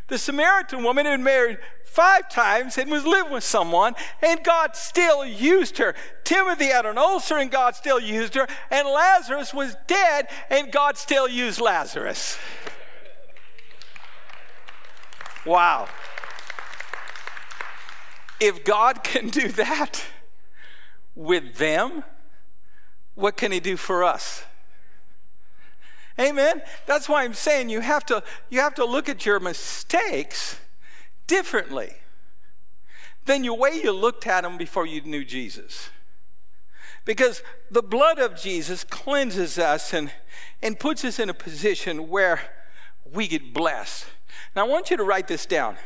The 0.07 0.17
Samaritan 0.17 0.85
woman 0.85 1.07
had 1.07 1.21
married 1.21 1.59
five 1.85 2.29
times 2.29 2.79
and 2.79 2.91
was 2.91 3.05
living 3.05 3.33
with 3.33 3.45
someone, 3.45 3.95
and 4.23 4.43
God 4.43 4.77
still 4.77 5.27
used 5.27 5.79
her. 5.79 5.95
Timothy 6.25 6.67
had 6.67 6.87
an 6.87 6.97
ulcer, 6.97 7.37
and 7.37 7.51
God 7.51 7.75
still 7.75 8.01
used 8.01 8.35
her. 8.35 8.47
And 8.71 8.89
Lazarus 8.89 9.53
was 9.53 9.77
dead, 9.87 10.29
and 10.51 10.73
God 10.73 10.97
still 10.97 11.29
used 11.29 11.61
Lazarus. 11.61 12.39
Wow. 15.45 15.89
If 18.41 18.65
God 18.65 19.03
can 19.03 19.29
do 19.29 19.49
that 19.49 20.05
with 21.15 21.57
them, 21.57 22.05
what 23.15 23.37
can 23.37 23.53
He 23.53 23.61
do 23.61 23.77
for 23.77 24.03
us? 24.05 24.45
Amen. 26.19 26.63
That's 26.87 27.09
why 27.09 27.25
I'm 27.25 27.35
saying 27.35 27.69
you 27.69 27.81
have 27.81 28.05
to 28.07 28.23
you 28.51 28.61
have 28.61 28.75
to 28.75 28.85
look 28.85 29.09
at 29.09 29.25
your 29.25 29.41
mistakes 29.41 30.59
differently 31.27 31.95
than 33.25 33.43
the 33.43 33.55
way 33.55 33.81
you 33.83 33.93
looked 33.93 34.27
at 34.27 34.43
them 34.43 34.59
before 34.59 34.87
you 34.87 35.01
knew 35.03 35.25
Jesus. 35.25 35.91
Because 37.05 37.43
the 37.71 37.83
blood 37.83 38.19
of 38.19 38.37
Jesus 38.37 38.85
cleanses 38.85 39.59
us 39.59 39.93
and, 39.93 40.13
and 40.63 40.79
puts 40.79 41.05
us 41.05 41.19
in 41.19 41.29
a 41.29 41.35
position 41.35 42.09
where 42.09 42.41
we 43.13 43.27
get 43.27 43.53
blessed. 43.53 44.07
Now, 44.55 44.65
I 44.65 44.69
want 44.69 44.91
you 44.91 44.97
to 44.97 45.05
write 45.05 45.29
this 45.29 45.47
down. 45.47 45.77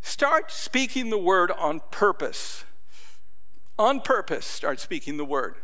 Start 0.00 0.50
speaking 0.50 1.10
the 1.10 1.18
word 1.18 1.50
on 1.50 1.80
purpose. 1.90 2.64
On 3.78 4.00
purpose, 4.00 4.46
start 4.46 4.80
speaking 4.80 5.18
the 5.18 5.24
word. 5.24 5.56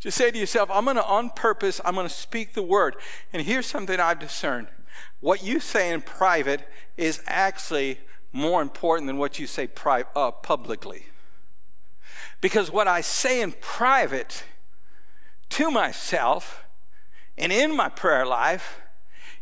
Just 0.00 0.16
say 0.16 0.30
to 0.30 0.38
yourself, 0.38 0.70
I'm 0.72 0.84
going 0.84 0.96
to, 0.96 1.04
on 1.04 1.30
purpose, 1.30 1.80
I'm 1.84 1.94
going 1.94 2.06
to 2.06 2.12
speak 2.12 2.54
the 2.54 2.62
word. 2.62 2.96
And 3.32 3.42
here's 3.42 3.66
something 3.66 3.98
I've 3.98 4.20
discerned 4.20 4.68
what 5.20 5.42
you 5.42 5.60
say 5.60 5.92
in 5.92 6.00
private 6.00 6.68
is 6.96 7.20
actually 7.26 7.98
more 8.32 8.62
important 8.62 9.06
than 9.06 9.18
what 9.18 9.38
you 9.38 9.46
say 9.46 9.66
pri- 9.66 10.04
uh, 10.14 10.30
publicly. 10.30 11.06
Because 12.40 12.70
what 12.70 12.86
I 12.86 13.00
say 13.00 13.40
in 13.40 13.52
private 13.60 14.44
to 15.50 15.70
myself 15.70 16.64
and 17.36 17.52
in 17.52 17.74
my 17.74 17.88
prayer 17.88 18.26
life 18.26 18.80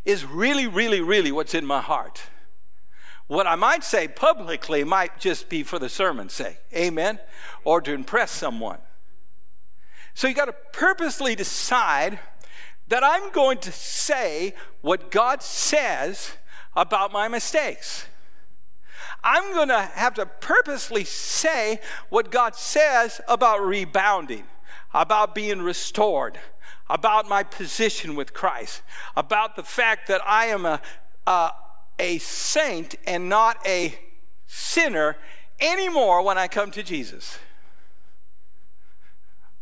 is 0.05 0.25
really, 0.25 0.67
really, 0.67 1.01
really 1.01 1.31
what's 1.31 1.53
in 1.53 1.65
my 1.65 1.81
heart. 1.81 2.23
What 3.27 3.45
I 3.45 3.55
might 3.55 3.83
say 3.83 4.07
publicly 4.07 4.83
might 4.83 5.19
just 5.19 5.49
be 5.49 5.61
for 5.61 5.79
the 5.79 5.89
sermon's 5.89 6.33
sake, 6.33 6.59
amen, 6.73 7.19
or 7.65 7.81
to 7.81 7.93
impress 7.93 8.31
someone. 8.31 8.79
So 10.17 10.27
you 10.27 10.33
got 10.33 10.45
to 10.45 10.55
purposely 10.73 11.35
decide 11.35 12.17
that 12.87 13.03
I'm 13.03 13.31
going 13.31 13.59
to 13.59 13.71
say 13.71 14.55
what 14.81 15.11
God 15.11 15.43
says 15.43 16.31
about 16.75 17.11
my 17.11 17.27
mistakes. 17.27 18.07
I'm 19.23 19.53
going 19.53 19.67
to 19.67 19.79
have 19.79 20.15
to 20.15 20.25
purposely 20.25 21.03
say 21.03 21.81
what 22.09 22.31
God 22.31 22.55
says 22.55 23.21
about 23.27 23.61
rebounding, 23.61 24.45
about 24.91 25.35
being 25.35 25.61
restored, 25.61 26.39
about 26.89 27.29
my 27.29 27.43
position 27.43 28.15
with 28.15 28.33
Christ, 28.33 28.81
about 29.15 29.55
the 29.55 29.61
fact 29.61 30.07
that 30.07 30.21
I 30.25 30.47
am 30.47 30.65
a, 30.65 30.81
a, 31.27 31.51
a 31.99 32.17
saint 32.17 32.95
and 33.05 33.29
not 33.29 33.59
a 33.67 33.93
sinner 34.47 35.15
anymore 35.59 36.23
when 36.23 36.39
I 36.39 36.47
come 36.47 36.71
to 36.71 36.81
Jesus. 36.81 37.37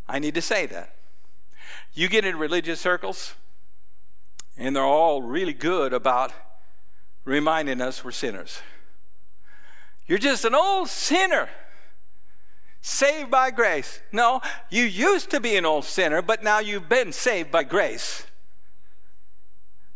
I 0.07 0.19
need 0.19 0.35
to 0.35 0.41
say 0.41 0.65
that. 0.67 0.95
You 1.93 2.09
get 2.09 2.25
in 2.25 2.37
religious 2.37 2.79
circles, 2.79 3.35
and 4.57 4.75
they're 4.75 4.83
all 4.83 5.21
really 5.21 5.53
good 5.53 5.93
about 5.93 6.33
reminding 7.23 7.81
us 7.81 8.03
we're 8.03 8.11
sinners. 8.11 8.59
You're 10.07 10.19
just 10.19 10.45
an 10.45 10.53
old 10.53 10.89
sinner 10.89 11.49
saved 12.81 13.31
by 13.31 13.49
grace. 13.49 14.01
No, 14.11 14.41
you 14.69 14.83
used 14.83 15.31
to 15.31 15.39
be 15.39 15.55
an 15.55 15.65
old 15.65 15.85
sinner, 15.85 16.21
but 16.21 16.43
now 16.43 16.59
you've 16.59 16.87
been 16.87 17.11
saved 17.11 17.49
by 17.49 17.63
grace. 17.63 18.27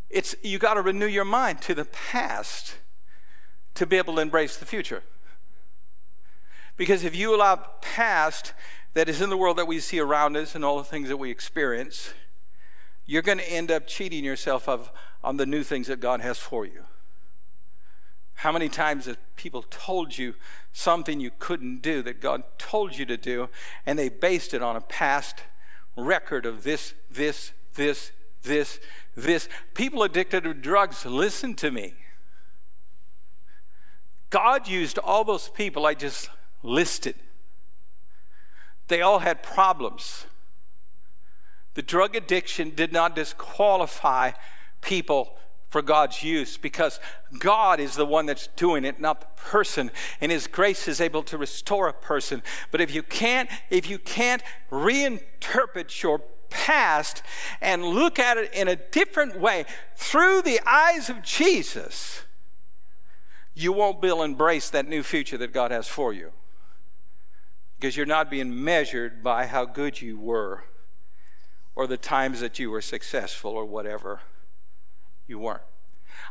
It's 0.10 0.36
you 0.42 0.58
got 0.58 0.74
to 0.74 0.82
renew 0.82 1.06
your 1.06 1.26
mind 1.26 1.62
to 1.62 1.76
the 1.76 1.86
past 1.86 2.78
to 3.76 3.86
be 3.86 3.98
able 3.98 4.16
to 4.16 4.22
embrace 4.22 4.58
the 4.58 4.66
future. 4.66 5.04
Because 6.78 7.04
if 7.04 7.16
you 7.16 7.36
allow 7.36 7.58
past 7.82 8.54
that 8.94 9.08
is 9.08 9.22
in 9.22 9.30
the 9.30 9.38
world 9.38 9.58
that 9.58 9.68
we 9.68 9.80
see 9.80 10.00
around 10.00 10.36
us 10.36 10.56
and 10.56 10.66
all 10.66 10.78
the 10.78 10.84
things 10.84 11.10
that 11.10 11.18
we 11.18 11.30
experience, 11.30 12.14
you're 13.06 13.22
going 13.22 13.38
to 13.38 13.52
end 13.52 13.72
up 13.72 13.88
cheating 13.88 14.24
yourself 14.24 14.68
of, 14.68 14.92
on 15.24 15.38
the 15.38 15.46
new 15.46 15.64
things 15.64 15.88
that 15.88 16.00
God 16.00 16.22
has 16.22 16.38
for 16.38 16.66
you. 16.66 16.84
How 18.36 18.52
many 18.52 18.70
times 18.70 19.06
have 19.06 19.18
people 19.36 19.66
told 19.70 20.18
you 20.18 20.34
something 20.72 21.20
you 21.20 21.32
couldn't 21.40 21.82
do 21.82 22.02
that 22.04 22.22
God 22.22 22.44
told 22.58 22.98
you 22.98 23.06
to 23.06 23.18
do, 23.18 23.50
and 23.86 24.00
they 24.00 24.10
based 24.10 24.54
it 24.54 24.62
on 24.62 24.76
a 24.76 24.82
past 24.82 25.44
record 25.98 26.46
of 26.46 26.64
this, 26.64 26.94
this, 27.12 27.52
this, 27.76 28.12
this, 28.44 28.80
this? 29.16 29.50
People 29.74 30.04
addicted 30.04 30.46
to 30.46 30.54
drugs, 30.54 31.06
listen 31.06 31.54
to 31.56 31.70
me. 31.70 31.96
God 34.30 34.68
used 34.68 34.98
all 35.00 35.24
those 35.24 35.50
people 35.50 35.86
I 35.86 35.94
just 35.94 36.30
listed 36.64 37.16
they 38.90 39.02
all 39.02 39.20
had 39.20 39.42
problems. 39.42 40.26
The 41.76 41.82
drug 41.82 42.16
addiction 42.16 42.72
did 42.76 42.92
not 42.92 43.16
disqualify 43.16 44.32
people 44.82 45.38
for 45.70 45.82
God's 45.82 46.24
use 46.24 46.58
because 46.58 47.00
God 47.38 47.80
is 47.80 47.96
the 47.96 48.06
one 48.06 48.26
that's 48.26 48.48
doing 48.56 48.84
it, 48.84 49.00
not 49.00 49.22
the 49.22 49.42
person. 49.42 49.92
And 50.20 50.32
His 50.32 50.48
grace 50.48 50.88
is 50.88 51.00
able 51.00 51.24
to 51.24 51.38
restore 51.38 51.88
a 51.88 51.94
person. 51.94 52.42
But 52.72 52.82
if 52.82 52.94
you 52.94 53.04
can't, 53.04 53.50
if 53.70 53.88
you 53.90 54.00
can't 54.00 54.42
reinterpret 54.72 56.02
your 56.02 56.22
past 56.50 57.22
and 57.62 57.86
look 57.86 58.18
at 58.18 58.38
it 58.38 58.52
in 58.54 58.68
a 58.68 58.76
different 58.76 59.40
way 59.40 59.66
through 59.96 60.42
the 60.42 60.60
eyes 60.66 61.10
of 61.10 61.22
Jesus, 61.22 62.24
you 63.54 63.72
won't 63.72 64.02
be 64.02 64.08
able 64.08 64.18
to 64.18 64.24
embrace 64.24 64.72
that 64.72 64.88
new 64.88 65.04
future 65.04 65.38
that 65.38 65.54
God 65.54 65.70
has 65.70 65.88
for 65.88 66.12
you 66.12 66.32
because 67.80 67.96
you're 67.96 68.06
not 68.06 68.30
being 68.30 68.64
measured 68.64 69.24
by 69.24 69.46
how 69.46 69.64
good 69.64 70.02
you 70.02 70.18
were 70.20 70.66
or 71.76 71.88
the 71.88 71.96
times 71.96 72.42
that 72.42 72.60
you 72.60 72.70
were 72.70 72.82
successful 72.82 73.52
or 73.52 73.66
whatever. 73.66 74.20
you 75.28 75.40
weren't. 75.40 75.62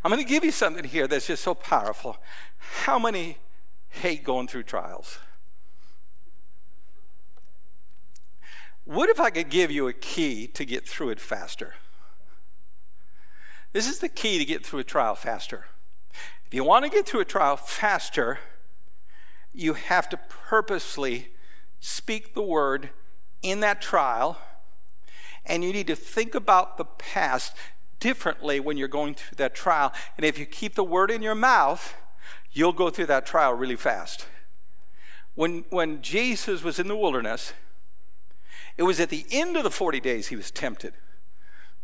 I'm 0.05 0.11
going 0.11 0.23
to 0.23 0.29
give 0.29 0.45
you 0.45 0.51
something 0.51 0.85
here 0.85 1.07
that's 1.07 1.29
just 1.29 1.43
so 1.43 1.55
powerful. 1.55 2.19
How 2.59 2.99
many 2.99 3.39
hate 3.89 4.25
going 4.25 4.47
through 4.47 4.65
trials? 4.65 5.19
What 8.85 9.09
if 9.09 9.19
I 9.19 9.31
could 9.31 9.49
give 9.49 9.71
you 9.71 9.89
a 9.89 9.93
key 9.93 10.49
to 10.49 10.65
get 10.67 10.87
through 10.87 11.11
it 11.11 11.21
faster? 11.21 11.77
This 13.73 13.89
is 13.89 14.01
the 14.01 14.09
key 14.09 14.39
to 14.39 14.45
get 14.45 14.67
through 14.67 14.81
a 14.81 14.85
trial 14.85 15.15
faster. 15.15 15.67
If 16.47 16.53
you 16.53 16.65
want 16.65 16.85
to 16.85 16.91
get 16.91 17.07
through 17.07 17.21
a 17.21 17.27
trial 17.27 17.57
faster, 17.57 18.39
you 19.55 19.75
have 19.75 20.09
to 20.11 20.17
purposely 20.17 21.29
speak 21.81 22.35
the 22.35 22.43
word 22.43 22.91
in 23.43 23.61
that 23.61 23.81
trial, 23.81 24.39
and 25.47 25.65
you 25.65 25.73
need 25.73 25.87
to 25.87 25.97
think 25.97 26.35
about 26.35 26.77
the 26.77 26.85
past 26.85 27.55
differently 28.01 28.61
when 28.61 28.77
you're 28.77 28.89
going 28.89 29.15
through 29.15 29.37
that 29.37 29.55
trial. 29.55 29.93
And 30.17 30.25
if 30.25 30.39
you 30.39 30.47
keep 30.47 30.75
the 30.75 30.85
word 30.85 31.11
in 31.11 31.23
your 31.23 31.35
mouth, 31.35 31.95
you'll 32.53 32.73
go 32.73 32.91
through 32.91 33.07
that 33.07 33.27
trial 33.27 33.55
really 33.55 33.77
fast. 33.77 34.27
When, 35.35 35.65
when 35.71 36.03
Jesus 36.03 36.63
was 36.63 36.79
in 36.79 36.89
the 36.89 36.97
wilderness, 36.97 37.53
it 38.77 38.83
was 38.83 39.01
at 39.01 39.11
the 39.11 39.25
end 39.31 39.57
of 39.57 39.65
the 39.65 39.71
40 39.71 40.01
days 40.01 40.29
he 40.29 40.37
was 40.37 40.51
tempted. 40.51 40.95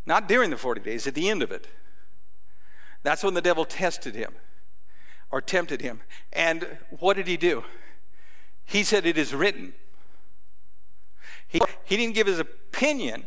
Not 0.07 0.29
during 0.29 0.51
the 0.51 0.57
40 0.57 0.81
days, 0.81 1.07
at 1.07 1.15
the 1.15 1.31
end 1.31 1.43
of 1.43 1.51
it. 1.51 1.67
That's 3.03 3.23
when 3.23 3.35
the 3.35 3.41
devil 3.41 3.65
tested 3.65 4.15
him 4.15 4.35
or 5.31 5.41
tempted 5.41 5.81
him. 5.81 6.01
And 6.33 6.79
what 6.91 7.17
did 7.17 7.27
he 7.27 7.37
do? 7.37 7.65
He 8.65 8.83
said, 8.83 9.07
It 9.07 9.19
is 9.19 9.35
written. 9.35 9.75
He, 11.55 11.61
he 11.85 11.97
didn't 11.97 12.17
give 12.17 12.27
his 12.27 12.41
opinion, 12.41 13.25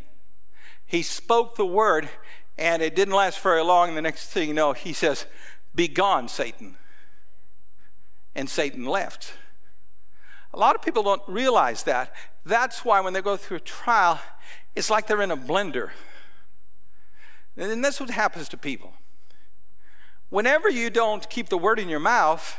he 0.86 1.01
spoke 1.01 1.55
the 1.55 1.65
word, 1.65 2.10
and 2.57 2.81
it 2.81 2.93
didn't 2.93 3.13
last 3.13 3.39
very 3.39 3.63
long. 3.63 3.96
The 3.96 4.01
next 4.01 4.27
thing 4.27 4.50
you 4.50 4.53
know, 4.53 4.74
he 4.74 4.91
says, 4.91 5.25
Be 5.74 5.88
gone, 5.88 6.27
Satan. 6.27 6.75
And 8.36 8.50
Satan 8.50 8.86
left. 8.86 9.34
A 10.53 10.60
lot 10.60 10.75
of 10.75 10.81
people 10.81 11.03
don't 11.03 11.22
realize 11.25 11.84
that. 11.84 12.13
That's 12.46 12.84
why 12.84 13.00
when 13.00 13.13
they 13.13 13.22
go 13.22 13.38
through 13.38 13.57
a 13.57 13.62
trial, 13.62 14.19
it's 14.75 14.89
like 14.89 15.07
they're 15.07 15.22
in 15.22 15.31
a 15.31 15.38
blender. 15.38 15.91
And 17.55 17.84
that's 17.84 18.00
what 18.00 18.10
happens 18.10 18.50
to 18.50 18.57
people. 18.57 18.93
Whenever 20.29 20.69
you 20.69 20.89
don't 20.89 21.29
keep 21.29 21.48
the 21.48 21.57
word 21.57 21.79
in 21.79 21.88
your 21.88 22.01
mouth 22.01 22.57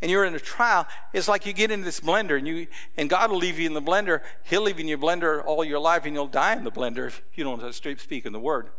and 0.00 0.10
you're 0.10 0.24
in 0.24 0.34
a 0.34 0.40
trial, 0.40 0.86
it's 1.12 1.28
like 1.28 1.44
you 1.46 1.52
get 1.52 1.70
into 1.70 1.84
this 1.84 2.00
blender 2.00 2.38
and 2.38 2.46
you 2.46 2.66
and 2.96 3.10
God 3.10 3.30
will 3.30 3.38
leave 3.38 3.58
you 3.58 3.66
in 3.66 3.74
the 3.74 3.82
blender. 3.82 4.20
He'll 4.44 4.62
leave 4.62 4.78
you 4.78 4.84
in 4.84 4.88
your 4.88 4.98
blender 4.98 5.44
all 5.44 5.64
your 5.64 5.80
life 5.80 6.04
and 6.04 6.14
you'll 6.14 6.28
die 6.28 6.54
in 6.54 6.64
the 6.64 6.70
blender 6.70 7.08
if 7.08 7.22
you 7.34 7.44
don't 7.44 7.72
start 7.74 8.00
speaking 8.00 8.32
the 8.32 8.40
word. 8.40 8.70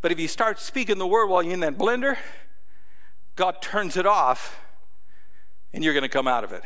But 0.00 0.12
if 0.12 0.20
you 0.20 0.28
start 0.28 0.60
speaking 0.60 0.98
the 0.98 1.06
word 1.06 1.26
while 1.26 1.42
you're 1.42 1.54
in 1.54 1.60
that 1.60 1.78
blender, 1.78 2.16
God 3.36 3.62
turns 3.62 3.96
it 3.96 4.06
off 4.06 4.60
and 5.72 5.82
you're 5.82 5.94
going 5.94 6.02
to 6.02 6.08
come 6.08 6.28
out 6.28 6.44
of 6.44 6.52
it. 6.52 6.64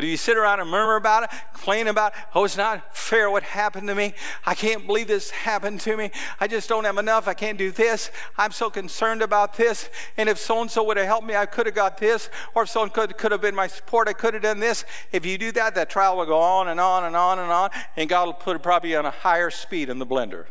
But 0.00 0.06
if 0.06 0.12
you 0.12 0.16
sit 0.16 0.38
around 0.38 0.60
and 0.60 0.70
murmur 0.70 0.96
about 0.96 1.24
it, 1.24 1.30
complain 1.52 1.86
about, 1.86 2.14
it, 2.14 2.18
oh, 2.34 2.44
it's 2.44 2.56
not 2.56 2.96
fair 2.96 3.30
what 3.30 3.42
happened 3.42 3.86
to 3.88 3.94
me. 3.94 4.14
I 4.46 4.54
can't 4.54 4.86
believe 4.86 5.08
this 5.08 5.28
happened 5.28 5.82
to 5.82 5.94
me. 5.94 6.10
I 6.40 6.48
just 6.48 6.70
don't 6.70 6.84
have 6.84 6.96
enough. 6.96 7.28
I 7.28 7.34
can't 7.34 7.58
do 7.58 7.70
this. 7.70 8.10
I'm 8.38 8.50
so 8.50 8.70
concerned 8.70 9.20
about 9.20 9.58
this. 9.58 9.90
And 10.16 10.26
if 10.26 10.38
so 10.38 10.62
and 10.62 10.70
so 10.70 10.84
would 10.84 10.96
have 10.96 11.04
helped 11.04 11.26
me, 11.26 11.36
I 11.36 11.44
could 11.44 11.66
have 11.66 11.74
got 11.74 11.98
this. 11.98 12.30
Or 12.54 12.62
if 12.62 12.70
so 12.70 12.82
and 12.82 12.90
could 12.90 13.18
could 13.18 13.30
have 13.30 13.42
been 13.42 13.54
my 13.54 13.66
support, 13.66 14.08
I 14.08 14.14
could 14.14 14.32
have 14.32 14.42
done 14.42 14.58
this. 14.58 14.86
If 15.12 15.26
you 15.26 15.36
do 15.36 15.52
that, 15.52 15.74
that 15.74 15.90
trial 15.90 16.16
will 16.16 16.24
go 16.24 16.38
on 16.38 16.68
and 16.68 16.80
on 16.80 17.04
and 17.04 17.14
on 17.14 17.38
and 17.38 17.52
on. 17.52 17.68
And 17.94 18.08
God 18.08 18.24
will 18.24 18.32
put 18.32 18.56
it 18.56 18.62
probably 18.62 18.96
on 18.96 19.04
a 19.04 19.10
higher 19.10 19.50
speed 19.50 19.90
in 19.90 19.98
the 19.98 20.06
blender. 20.06 20.46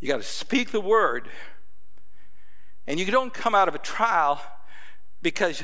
You 0.00 0.08
got 0.08 0.16
to 0.16 0.24
speak 0.24 0.72
the 0.72 0.80
word. 0.80 1.28
And 2.88 2.98
you 2.98 3.06
don't 3.06 3.32
come 3.32 3.54
out 3.54 3.68
of 3.68 3.76
a 3.76 3.78
trial 3.78 4.42
because 5.22 5.62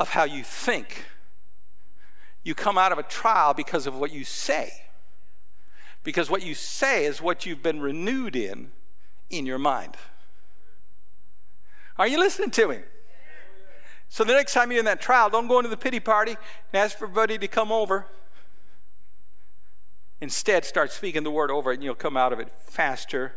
of 0.00 0.08
how 0.08 0.24
you 0.24 0.42
think. 0.42 1.04
You 2.42 2.54
come 2.54 2.78
out 2.78 2.90
of 2.90 2.98
a 2.98 3.02
trial 3.02 3.52
because 3.52 3.86
of 3.86 3.94
what 3.94 4.10
you 4.10 4.24
say. 4.24 4.72
Because 6.02 6.30
what 6.30 6.42
you 6.42 6.54
say 6.54 7.04
is 7.04 7.20
what 7.20 7.44
you've 7.44 7.62
been 7.62 7.80
renewed 7.80 8.34
in 8.34 8.72
in 9.28 9.44
your 9.44 9.58
mind. 9.58 9.96
Are 11.98 12.08
you 12.08 12.18
listening 12.18 12.50
to 12.52 12.68
me? 12.68 12.78
So 14.08 14.24
the 14.24 14.32
next 14.32 14.54
time 14.54 14.72
you're 14.72 14.80
in 14.80 14.86
that 14.86 15.02
trial, 15.02 15.28
don't 15.28 15.46
go 15.46 15.58
into 15.58 15.68
the 15.68 15.76
pity 15.76 16.00
party 16.00 16.32
and 16.32 16.82
ask 16.82 16.96
for 16.96 17.04
everybody 17.04 17.36
to 17.36 17.46
come 17.46 17.70
over. 17.70 18.06
Instead, 20.22 20.64
start 20.64 20.92
speaking 20.92 21.22
the 21.22 21.30
word 21.30 21.50
over 21.50 21.70
it, 21.70 21.74
and 21.74 21.84
you'll 21.84 21.94
come 21.94 22.16
out 22.16 22.32
of 22.32 22.40
it 22.40 22.50
faster 22.58 23.34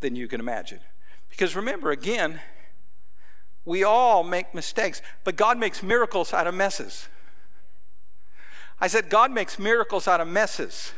than 0.00 0.16
you 0.16 0.26
can 0.26 0.40
imagine. 0.40 0.80
Because 1.28 1.54
remember, 1.54 1.90
again, 1.90 2.40
we 3.64 3.82
all 3.82 4.22
make 4.22 4.54
mistakes, 4.54 5.00
but 5.24 5.36
God 5.36 5.58
makes 5.58 5.82
miracles 5.82 6.32
out 6.32 6.46
of 6.46 6.54
messes. 6.54 7.08
I 8.80 8.88
said, 8.88 9.08
God 9.08 9.30
makes 9.30 9.58
miracles 9.58 10.06
out 10.06 10.20
of 10.20 10.28
messes. 10.28 10.92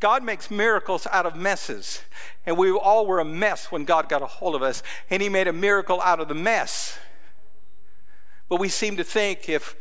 God 0.00 0.24
makes 0.24 0.50
miracles 0.50 1.06
out 1.10 1.26
of 1.26 1.36
messes. 1.36 2.02
And 2.44 2.58
we 2.58 2.72
all 2.72 3.06
were 3.06 3.20
a 3.20 3.24
mess 3.24 3.70
when 3.70 3.84
God 3.84 4.08
got 4.08 4.22
a 4.22 4.26
hold 4.26 4.54
of 4.54 4.62
us, 4.62 4.82
and 5.08 5.22
He 5.22 5.28
made 5.28 5.46
a 5.46 5.52
miracle 5.52 6.00
out 6.02 6.20
of 6.20 6.28
the 6.28 6.34
mess. 6.34 6.98
But 8.48 8.60
we 8.60 8.68
seem 8.68 8.96
to 8.96 9.04
think 9.04 9.48
if 9.48 9.76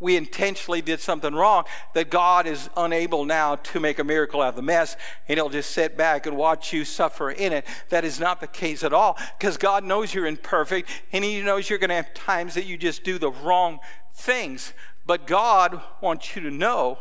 we 0.00 0.16
intentionally 0.16 0.80
did 0.80 1.00
something 1.00 1.34
wrong, 1.34 1.64
that 1.94 2.10
God 2.10 2.46
is 2.46 2.70
unable 2.76 3.24
now 3.24 3.56
to 3.56 3.80
make 3.80 3.98
a 3.98 4.04
miracle 4.04 4.40
out 4.40 4.50
of 4.50 4.56
the 4.56 4.62
mess 4.62 4.96
and 5.26 5.38
he'll 5.38 5.48
just 5.48 5.70
sit 5.70 5.96
back 5.96 6.26
and 6.26 6.36
watch 6.36 6.72
you 6.72 6.84
suffer 6.84 7.30
in 7.30 7.52
it. 7.52 7.64
That 7.88 8.04
is 8.04 8.20
not 8.20 8.40
the 8.40 8.46
case 8.46 8.84
at 8.84 8.92
all 8.92 9.18
because 9.38 9.56
God 9.56 9.84
knows 9.84 10.14
you're 10.14 10.26
imperfect 10.26 10.88
and 11.12 11.24
he 11.24 11.42
knows 11.42 11.68
you're 11.68 11.78
going 11.78 11.90
to 11.90 11.96
have 11.96 12.14
times 12.14 12.54
that 12.54 12.64
you 12.64 12.76
just 12.76 13.02
do 13.02 13.18
the 13.18 13.30
wrong 13.30 13.80
things. 14.14 14.72
But 15.04 15.26
God 15.26 15.80
wants 16.00 16.36
you 16.36 16.42
to 16.42 16.50
know 16.50 16.98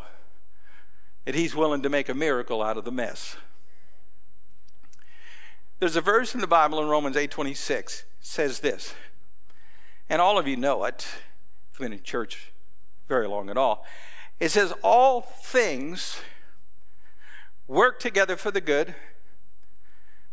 that 1.26 1.36
he's 1.36 1.56
willing 1.56 1.84
to 1.84 1.90
make 1.90 2.10
a 2.10 2.14
miracle 2.14 2.64
out 2.64 2.78
of 2.78 2.86
the 2.86 2.92
mess. 2.92 3.36
There's 5.80 5.96
a 5.96 6.02
verse 6.02 6.34
in 6.34 6.42
the 6.42 6.48
Bible 6.48 6.82
in 6.82 6.88
Romans 6.88 7.16
8:26 7.16 8.06
says 8.20 8.62
this. 8.62 8.96
And 10.10 10.22
all 10.22 10.40
of 10.40 10.48
you 10.48 10.58
know 10.58 10.84
it. 10.86 11.06
If 11.72 11.80
you've 11.80 11.90
been 11.90 11.94
in 11.94 12.02
church 12.02 12.52
very 13.08 13.28
long 13.28 13.50
at 13.50 13.58
all. 13.58 13.86
It 14.40 14.50
says, 14.50 14.74
All 14.84 15.22
things 15.22 16.20
work 17.68 18.00
together 18.00 18.36
for 18.36 18.52
the 18.52 18.62
good 18.62 18.96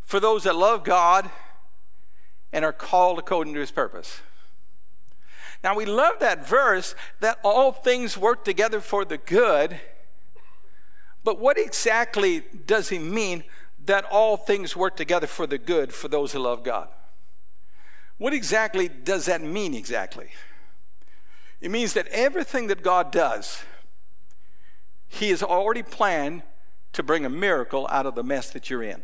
for 0.01 0.21
those 0.21 0.45
that 0.45 0.55
love 0.55 0.85
God 0.85 1.31
and 2.53 2.65
are 2.65 2.73
called 2.73 3.19
according 3.19 3.55
to 3.55 3.61
his 3.61 3.71
purpose. 3.71 4.21
Now, 5.63 5.75
we 5.75 5.87
love 5.87 6.21
that 6.21 6.47
verse 6.47 6.95
that 7.21 7.39
all 7.43 7.73
things 7.73 8.19
work 8.19 8.45
together 8.45 8.81
for 8.81 9.05
the 9.05 9.17
good, 9.17 9.81
but 11.25 11.41
what 11.41 11.59
exactly 11.59 12.45
does 12.67 12.91
he 12.91 12.99
mean 12.99 13.45
that 13.87 14.05
all 14.05 14.37
things 14.37 14.77
work 14.77 14.95
together 14.95 15.27
for 15.27 15.47
the 15.47 15.57
good 15.57 15.93
for 15.93 16.09
those 16.09 16.33
who 16.33 16.39
love 16.41 16.63
God? 16.63 16.89
What 18.19 18.35
exactly 18.35 18.89
does 18.89 19.25
that 19.27 19.43
mean 19.43 19.75
exactly? 19.75 20.29
It 21.65 21.71
means 21.71 21.95
that 21.95 22.07
everything 22.09 22.67
that 22.67 22.83
God 22.83 23.11
does, 23.11 23.63
He 25.09 25.31
has 25.31 25.43
already 25.43 25.83
planned 25.83 26.43
to 26.93 27.03
bring 27.03 27.25
a 27.25 27.31
miracle 27.31 27.89
out 27.91 28.05
of 28.05 28.15
the 28.15 28.23
mess 28.23 28.51
that 28.51 28.69
you're 28.69 28.83
in. 28.83 29.01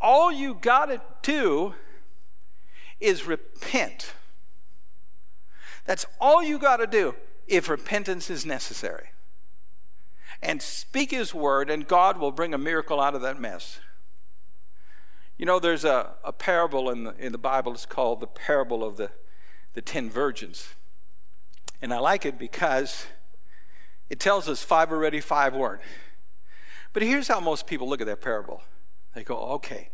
All 0.00 0.32
you 0.32 0.54
got 0.54 0.86
to 0.86 1.00
do 1.22 1.74
is 2.98 3.28
repent. 3.28 4.12
That's 5.84 6.04
all 6.20 6.42
you 6.42 6.58
got 6.58 6.78
to 6.78 6.86
do 6.88 7.14
if 7.46 7.68
repentance 7.68 8.28
is 8.28 8.44
necessary. 8.44 9.10
And 10.42 10.60
speak 10.60 11.12
His 11.12 11.32
word, 11.32 11.70
and 11.70 11.86
God 11.86 12.18
will 12.18 12.32
bring 12.32 12.54
a 12.54 12.58
miracle 12.58 13.00
out 13.00 13.14
of 13.14 13.20
that 13.22 13.40
mess. 13.40 13.78
You 15.38 15.46
know, 15.46 15.60
there's 15.60 15.84
a, 15.84 16.14
a 16.24 16.32
parable 16.32 16.90
in 16.90 17.04
the, 17.04 17.14
in 17.24 17.30
the 17.30 17.38
Bible, 17.38 17.72
it's 17.72 17.86
called 17.86 18.18
the 18.18 18.26
parable 18.26 18.82
of 18.82 18.96
the, 18.96 19.12
the 19.74 19.80
ten 19.80 20.10
virgins. 20.10 20.70
And 21.82 21.92
I 21.92 21.98
like 21.98 22.24
it 22.24 22.38
because 22.38 23.06
it 24.08 24.20
tells 24.20 24.48
us 24.48 24.62
five 24.62 24.90
were 24.90 24.98
ready, 24.98 25.20
five 25.20 25.54
weren't. 25.54 25.82
But 26.92 27.02
here's 27.02 27.28
how 27.28 27.40
most 27.40 27.66
people 27.66 27.88
look 27.88 28.00
at 28.00 28.06
that 28.06 28.20
parable 28.20 28.62
they 29.14 29.24
go, 29.24 29.36
okay, 29.36 29.90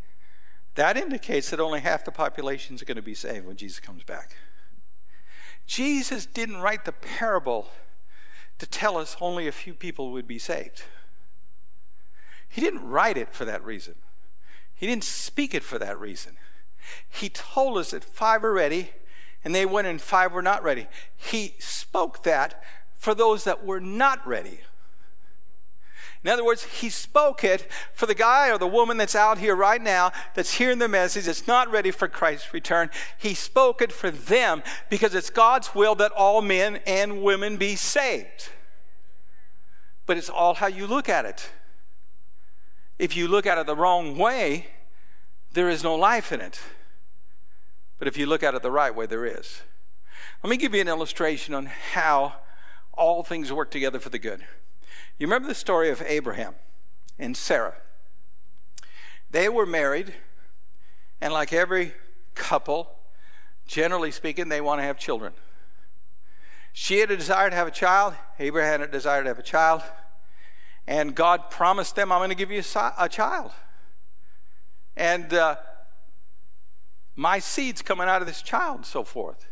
that 0.74 0.96
indicates 0.96 1.50
that 1.50 1.60
only 1.60 1.80
half 1.80 2.04
the 2.04 2.10
population 2.10 2.74
is 2.74 2.82
going 2.82 2.96
to 2.96 3.02
be 3.02 3.14
saved 3.14 3.46
when 3.46 3.56
Jesus 3.56 3.78
comes 3.78 4.02
back. 4.02 4.36
Jesus 5.66 6.26
didn't 6.26 6.58
write 6.58 6.84
the 6.84 6.92
parable 6.92 7.68
to 8.58 8.66
tell 8.66 8.96
us 8.96 9.16
only 9.20 9.46
a 9.46 9.52
few 9.52 9.74
people 9.74 10.10
would 10.12 10.26
be 10.26 10.38
saved. 10.38 10.84
He 12.48 12.60
didn't 12.60 12.86
write 12.86 13.16
it 13.16 13.32
for 13.32 13.44
that 13.44 13.64
reason. 13.64 13.94
He 14.74 14.86
didn't 14.86 15.04
speak 15.04 15.54
it 15.54 15.62
for 15.62 15.78
that 15.78 15.98
reason. 15.98 16.36
He 17.08 17.28
told 17.28 17.78
us 17.78 17.92
that 17.92 18.04
five 18.04 18.44
are 18.44 18.52
ready, 18.52 18.90
and 19.44 19.54
they 19.54 19.66
went 19.66 19.86
and 19.86 20.00
five 20.00 20.32
were 20.32 20.42
not 20.42 20.62
ready. 20.62 20.86
He 21.16 21.54
spoke 21.58 22.22
that 22.22 22.62
for 22.94 23.14
those 23.14 23.44
that 23.44 23.64
were 23.64 23.80
not 23.80 24.26
ready. 24.26 24.60
In 26.24 26.30
other 26.30 26.44
words, 26.44 26.62
he 26.64 26.88
spoke 26.88 27.42
it 27.42 27.66
for 27.92 28.06
the 28.06 28.14
guy 28.14 28.50
or 28.50 28.58
the 28.58 28.66
woman 28.66 28.96
that's 28.96 29.16
out 29.16 29.38
here 29.38 29.56
right 29.56 29.82
now 29.82 30.12
that's 30.34 30.54
hearing 30.54 30.78
the 30.78 30.86
message, 30.86 31.24
that's 31.24 31.48
not 31.48 31.68
ready 31.68 31.90
for 31.90 32.06
Christ's 32.06 32.54
return. 32.54 32.90
He 33.18 33.34
spoke 33.34 33.82
it 33.82 33.90
for 33.90 34.10
them 34.10 34.62
because 34.88 35.16
it's 35.16 35.30
God's 35.30 35.74
will 35.74 35.96
that 35.96 36.12
all 36.12 36.40
men 36.40 36.78
and 36.86 37.22
women 37.22 37.56
be 37.56 37.74
saved. 37.74 38.50
But 40.06 40.16
it's 40.16 40.30
all 40.30 40.54
how 40.54 40.68
you 40.68 40.86
look 40.86 41.08
at 41.08 41.24
it. 41.24 41.50
If 43.00 43.16
you 43.16 43.26
look 43.26 43.46
at 43.46 43.58
it 43.58 43.66
the 43.66 43.74
wrong 43.74 44.16
way, 44.16 44.66
there 45.54 45.68
is 45.68 45.82
no 45.82 45.96
life 45.96 46.30
in 46.30 46.40
it. 46.40 46.60
But 48.02 48.08
if 48.08 48.16
you 48.16 48.26
look 48.26 48.42
at 48.42 48.52
it 48.56 48.62
the 48.62 48.70
right 48.72 48.92
way, 48.92 49.06
there 49.06 49.24
is. 49.24 49.62
Let 50.42 50.50
me 50.50 50.56
give 50.56 50.74
you 50.74 50.80
an 50.80 50.88
illustration 50.88 51.54
on 51.54 51.66
how 51.66 52.32
all 52.92 53.22
things 53.22 53.52
work 53.52 53.70
together 53.70 54.00
for 54.00 54.08
the 54.08 54.18
good. 54.18 54.40
You 55.20 55.28
remember 55.28 55.46
the 55.46 55.54
story 55.54 55.88
of 55.88 56.02
Abraham 56.02 56.56
and 57.16 57.36
Sarah? 57.36 57.76
They 59.30 59.48
were 59.48 59.66
married, 59.66 60.14
and 61.20 61.32
like 61.32 61.52
every 61.52 61.92
couple, 62.34 62.90
generally 63.68 64.10
speaking, 64.10 64.48
they 64.48 64.60
want 64.60 64.80
to 64.80 64.82
have 64.82 64.98
children. 64.98 65.34
She 66.72 66.98
had 66.98 67.12
a 67.12 67.16
desire 67.16 67.50
to 67.50 67.54
have 67.54 67.68
a 67.68 67.70
child, 67.70 68.14
Abraham 68.40 68.80
had 68.80 68.88
a 68.88 68.90
desire 68.90 69.22
to 69.22 69.28
have 69.28 69.38
a 69.38 69.44
child, 69.44 69.80
and 70.88 71.14
God 71.14 71.50
promised 71.50 71.94
them, 71.94 72.10
I'm 72.10 72.18
going 72.18 72.30
to 72.30 72.34
give 72.34 72.50
you 72.50 72.64
a, 72.98 73.08
child. 73.08 73.52
And 74.96 75.32
uh, 75.32 75.54
my 77.14 77.38
seed's 77.38 77.82
coming 77.82 78.08
out 78.08 78.22
of 78.22 78.28
this 78.28 78.42
child, 78.42 78.76
and 78.76 78.86
so 78.86 79.04
forth. 79.04 79.46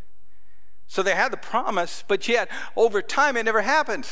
So 0.86 1.02
they 1.02 1.14
had 1.14 1.32
the 1.32 1.36
promise, 1.36 2.02
but 2.06 2.26
yet 2.26 2.50
over 2.76 3.00
time 3.02 3.36
it 3.36 3.44
never 3.44 3.62
happened. 3.62 4.08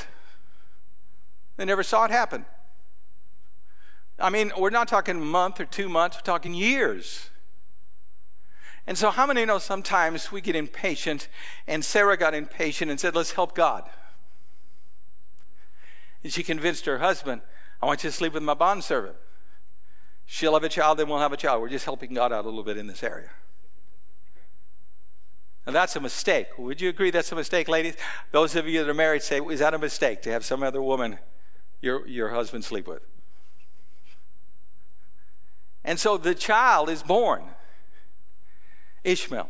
They 1.56 1.64
never 1.64 1.82
saw 1.82 2.04
it 2.04 2.10
happen. 2.10 2.46
I 4.18 4.30
mean, 4.30 4.52
we're 4.56 4.70
not 4.70 4.88
talking 4.88 5.16
a 5.16 5.24
month 5.24 5.60
or 5.60 5.64
two 5.64 5.88
months, 5.88 6.16
we're 6.16 6.22
talking 6.22 6.54
years. 6.54 7.30
And 8.86 8.96
so, 8.96 9.10
how 9.10 9.26
many 9.26 9.44
know 9.44 9.58
sometimes 9.58 10.32
we 10.32 10.40
get 10.40 10.56
impatient, 10.56 11.28
and 11.66 11.84
Sarah 11.84 12.16
got 12.16 12.34
impatient 12.34 12.90
and 12.90 12.98
said, 12.98 13.14
Let's 13.14 13.32
help 13.32 13.54
God. 13.54 13.88
And 16.24 16.32
she 16.32 16.42
convinced 16.42 16.86
her 16.86 16.98
husband, 16.98 17.42
I 17.82 17.86
want 17.86 18.02
you 18.02 18.10
to 18.10 18.16
sleep 18.16 18.32
with 18.32 18.42
my 18.42 18.54
bondservant. 18.54 19.16
She'll 20.30 20.52
have 20.52 20.62
a 20.62 20.68
child, 20.68 20.98
then 20.98 21.08
we'll 21.08 21.20
have 21.20 21.32
a 21.32 21.38
child. 21.38 21.62
We're 21.62 21.70
just 21.70 21.86
helping 21.86 22.12
God 22.12 22.34
out 22.34 22.44
a 22.44 22.48
little 22.48 22.62
bit 22.62 22.76
in 22.76 22.86
this 22.86 23.02
area. 23.02 23.30
And 25.64 25.74
that's 25.74 25.96
a 25.96 26.00
mistake. 26.00 26.48
Would 26.58 26.82
you 26.82 26.90
agree 26.90 27.10
that's 27.10 27.32
a 27.32 27.34
mistake, 27.34 27.66
ladies? 27.66 27.96
Those 28.30 28.54
of 28.54 28.68
you 28.68 28.84
that 28.84 28.90
are 28.90 28.94
married 28.94 29.22
say, 29.22 29.40
Is 29.40 29.60
that 29.60 29.72
a 29.72 29.78
mistake 29.78 30.20
to 30.22 30.30
have 30.30 30.44
some 30.44 30.62
other 30.62 30.82
woman 30.82 31.18
your, 31.80 32.06
your 32.06 32.28
husband 32.28 32.62
sleep 32.62 32.86
with? 32.86 33.00
And 35.82 35.98
so 35.98 36.18
the 36.18 36.34
child 36.34 36.90
is 36.90 37.02
born, 37.02 37.44
Ishmael. 39.04 39.48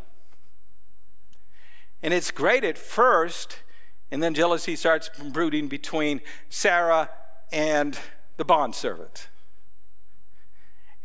And 2.05 2.15
it's 2.15 2.31
great 2.31 2.63
at 2.63 2.79
first, 2.79 3.63
and 4.13 4.23
then 4.23 4.33
jealousy 4.33 4.77
starts 4.77 5.11
brooding 5.33 5.67
between 5.67 6.21
Sarah 6.49 7.11
and 7.51 7.99
the 8.37 8.45
bondservant. 8.45 9.29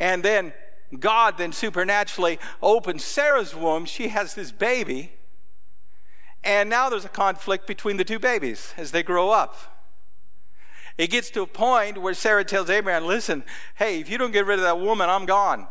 And 0.04 0.22
then 0.22 0.52
God 1.00 1.38
then 1.38 1.54
supernaturally 1.54 2.38
opens 2.62 3.06
Sarah's 3.06 3.56
womb. 3.56 3.86
She 3.86 4.10
has 4.10 4.36
this 4.36 4.52
baby. 4.52 5.13
And 6.44 6.70
now 6.70 6.89
there's 6.89 7.06
a 7.06 7.10
conflict 7.10 7.68
between 7.68 7.96
the 7.96 8.04
two 8.04 8.20
babies 8.20 8.74
as 8.76 8.92
they 8.92 9.02
grow 9.02 9.30
up. 9.30 9.56
It 10.98 11.10
gets 11.10 11.30
to 11.32 11.44
a 11.44 11.48
point 11.48 12.00
where 12.00 12.13
Sarah 12.13 12.44
tells 12.44 12.70
Abraham, 12.70 13.06
Listen, 13.06 13.46
hey, 13.76 14.02
if 14.02 14.10
you 14.10 14.18
don't 14.18 14.34
get 14.34 14.46
rid 14.46 14.60
of 14.60 14.66
that 14.66 14.78
woman, 14.78 15.10
I'm 15.10 15.26
gone. 15.26 15.68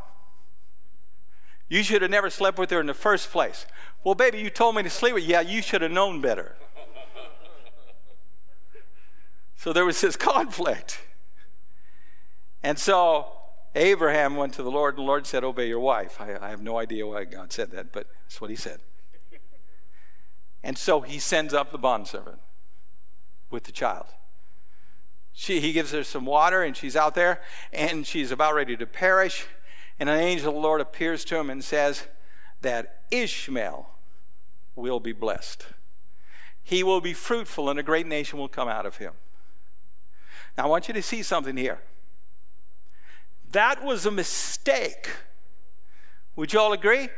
You 1.69 1.83
should 1.83 2.01
have 2.01 2.11
never 2.11 2.31
slept 2.31 2.59
with 2.59 2.71
her 2.71 2.81
in 2.81 2.87
the 2.87 2.95
first 2.95 3.31
place. 3.31 3.67
Well, 4.03 4.15
baby, 4.15 4.39
you 4.39 4.49
told 4.49 4.77
me 4.77 4.83
to 4.83 4.91
sleep 4.91 5.13
with 5.13 5.25
you. 5.25 5.33
Yeah, 5.33 5.43
you 5.43 5.61
should 5.61 5.83
have 5.83 5.93
known 5.93 6.23
better. 6.23 6.57
so 9.57 9.75
there 9.75 9.85
was 9.85 10.01
this 10.01 10.17
conflict. 10.17 11.01
And 12.63 12.79
so 12.79 13.42
Abraham 13.75 14.37
went 14.37 14.53
to 14.55 14.63
the 14.63 14.71
Lord, 14.71 14.95
and 14.95 15.05
the 15.05 15.07
Lord 15.07 15.27
said, 15.27 15.45
Obey 15.45 15.69
your 15.69 15.81
wife. 15.81 16.21
I, 16.21 16.37
I 16.41 16.51
have 16.51 16.63
no 16.63 16.79
idea 16.79 17.07
why 17.07 17.25
God 17.25 17.53
said 17.53 17.71
that, 17.71 17.93
but 17.93 18.07
that's 18.25 18.41
what 18.41 18.51
he 18.51 18.57
said. 18.57 18.81
And 20.63 20.79
so 20.79 21.01
he 21.01 21.19
sends 21.19 21.55
up 21.55 21.73
the 21.73 21.79
bondservant 21.79 22.39
with 23.51 23.65
the 23.65 23.73
child. 23.73 24.07
She, 25.33 25.61
he 25.61 25.73
gives 25.73 25.93
her 25.93 26.05
some 26.05 26.27
water, 26.27 26.63
and 26.63 26.77
she's 26.77 26.95
out 26.95 27.15
there, 27.15 27.41
and 27.73 28.07
she's 28.07 28.31
about 28.31 28.55
ready 28.55 28.77
to 28.77 28.87
perish. 28.87 29.47
And 29.99 30.09
an 30.09 30.19
angel 30.19 30.49
of 30.49 30.55
the 30.55 30.61
Lord 30.61 30.81
appears 30.81 31.25
to 31.27 31.39
him 31.39 31.49
and 31.49 31.65
says 31.65 32.07
that 32.61 33.03
Ishmael 33.11 33.89
will 34.77 35.01
be 35.01 35.13
blessed. 35.13 35.67
He 36.63 36.83
will 36.83 37.01
be 37.01 37.13
fruitful, 37.15 37.69
and 37.71 37.79
a 37.79 37.83
great 37.83 38.07
nation 38.07 38.39
will 38.39 38.49
come 38.49 38.69
out 38.69 38.87
of 38.87 38.99
him. 38.99 39.15
Now, 40.57 40.65
I 40.65 40.67
want 40.67 40.89
you 40.89 40.95
to 40.95 41.03
see 41.03 41.23
something 41.23 41.57
here. 41.57 41.81
That 43.53 43.85
was 43.85 44.07
a 44.07 44.11
mistake. 44.11 45.09
Would 46.37 46.53
you 46.53 46.61
all 46.61 46.73
agree? 46.73 47.11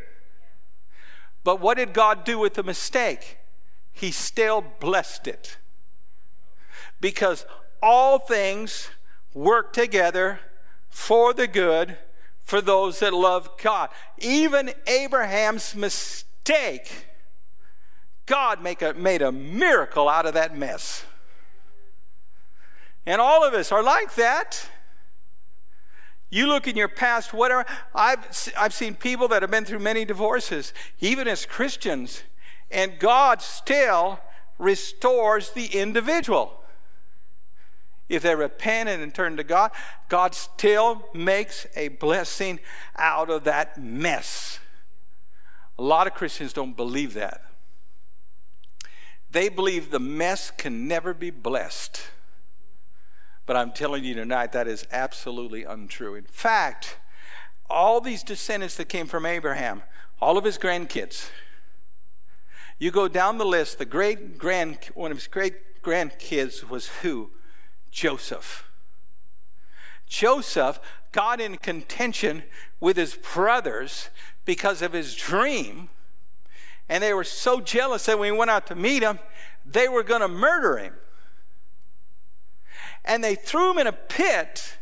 But 1.44 1.61
what 1.61 1.77
did 1.77 1.92
God 1.92 2.25
do 2.25 2.38
with 2.38 2.55
the 2.55 2.62
mistake? 2.62 3.38
He 3.92 4.11
still 4.11 4.64
blessed 4.81 5.29
it. 5.29 5.59
Because 7.01 7.47
all 7.83 8.18
things 8.18 8.90
work 9.33 9.73
together 9.73 10.40
for 10.88 11.33
the 11.33 11.47
good 11.47 11.99
for 12.42 12.61
those 12.61 12.99
that 13.01 13.12
love 13.12 13.51
God. 13.62 13.90
Even 14.18 14.73
Abraham's 14.87 15.75
mistake, 15.75 17.07
God 18.27 18.62
make 18.62 18.83
a, 18.83 18.94
made 18.94 19.23
a 19.23 19.33
miracle 19.33 20.09
out 20.09 20.27
of 20.27 20.35
that 20.35 20.57
mess. 20.57 21.05
And 23.07 23.20
all 23.20 23.44
of 23.44 23.55
us 23.55 23.70
are 23.70 23.83
like 23.83 24.14
that. 24.14 24.68
You 26.35 26.49
look 26.49 26.66
in 26.66 26.77
your 26.77 26.88
past, 26.88 27.33
whatever. 27.33 27.64
I've, 27.94 28.51
I've 28.59 28.75
seen 28.75 28.97
people 28.97 29.29
that 29.29 29.42
have 29.42 29.53
been 29.53 29.64
through 29.64 29.79
many 29.79 30.05
divorces, 30.05 30.75
even 30.99 31.29
as 31.29 31.47
Christians, 31.47 32.25
and 32.73 32.99
God 32.99 33.40
still 33.40 34.18
restores 34.59 35.51
the 35.51 35.66
individual. 35.66 36.61
If 38.09 38.23
they 38.23 38.35
repent 38.35 38.88
and 38.88 39.14
turn 39.14 39.37
to 39.37 39.44
God, 39.44 39.70
God 40.09 40.35
still 40.35 41.05
makes 41.14 41.68
a 41.77 41.87
blessing 41.87 42.59
out 42.97 43.31
of 43.31 43.44
that 43.44 43.81
mess. 43.81 44.59
A 45.79 45.83
lot 45.83 46.09
of 46.09 46.14
Christians 46.14 46.53
don't 46.53 46.77
believe 46.77 47.14
that. 47.14 47.44
They 49.31 49.49
believe 49.49 49.92
the 49.92 50.01
mess 50.01 50.51
can 50.51 50.88
never 50.88 51.14
be 51.14 51.31
blessed. 51.31 52.03
But 53.46 53.57
I'm 53.57 53.72
telling 53.72 54.04
you 54.04 54.14
tonight, 54.14 54.52
that 54.52 54.66
is 54.66 54.87
absolutely 54.90 55.64
untrue. 55.64 56.14
In 56.14 56.24
fact, 56.24 56.98
all 57.68 58.00
these 58.00 58.22
descendants 58.22 58.76
that 58.76 58.88
came 58.88 59.07
from 59.07 59.26
Abraham, 59.26 59.83
all 60.20 60.38
of 60.38 60.44
his 60.44 60.59
grandkids, 60.59 61.28
you 62.78 62.90
go 62.90 63.07
down 63.09 63.38
the 63.38 63.44
list, 63.44 63.78
the 63.78 63.85
great 63.85 64.38
grand, 64.38 64.78
one 64.94 65.11
of 65.11 65.18
his 65.18 65.26
great 65.26 65.83
grandkids 65.83 66.68
was 66.68 66.88
who? 67.02 67.30
Joseph. 67.90 68.68
Joseph 70.07 70.80
got 71.12 71.40
in 71.40 71.57
contention 71.57 72.42
with 72.80 72.96
his 72.96 73.14
brothers 73.14 74.09
because 74.44 74.83
of 74.83 74.92
his 74.92 75.14
dream, 75.14 75.88
and 76.88 77.02
they 77.02 77.14
were 77.14 77.24
so 77.24 77.61
jealous 77.61 78.07
that 78.07 78.18
when 78.18 78.33
he 78.33 78.38
went 78.38 78.50
out 78.50 78.66
to 78.66 78.74
meet 78.74 79.02
him, 79.02 79.18
they 79.64 79.88
were 79.88 80.02
going 80.02 80.20
to 80.20 80.28
murder 80.28 80.78
him 80.78 80.94
and 83.04 83.22
they 83.22 83.34
threw 83.34 83.70
him 83.72 83.78
in 83.78 83.86
a 83.86 83.92
pit 83.92 84.78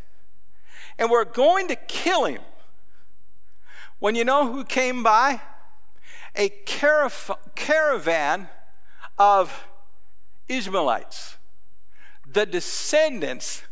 and 0.99 1.11
were 1.11 1.25
going 1.25 1.69
to 1.69 1.77
kill 1.77 2.25
him. 2.25 2.43
When 3.99 4.15
you 4.15 4.25
know 4.25 4.53
who 4.53 4.65
came 4.65 5.03
by? 5.03 5.41
A 6.35 6.49
caravan 7.55 8.49
of 9.19 9.67
Ishmaelites, 10.49 11.37
the 12.31 12.47
descendants 12.47 13.63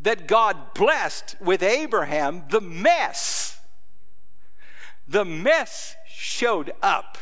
that 0.00 0.26
God 0.26 0.74
blessed 0.74 1.36
with 1.40 1.62
Abraham, 1.62 2.44
the 2.50 2.60
mess. 2.60 3.58
The 5.08 5.24
mess 5.24 5.96
showed 6.06 6.72
up. 6.82 7.18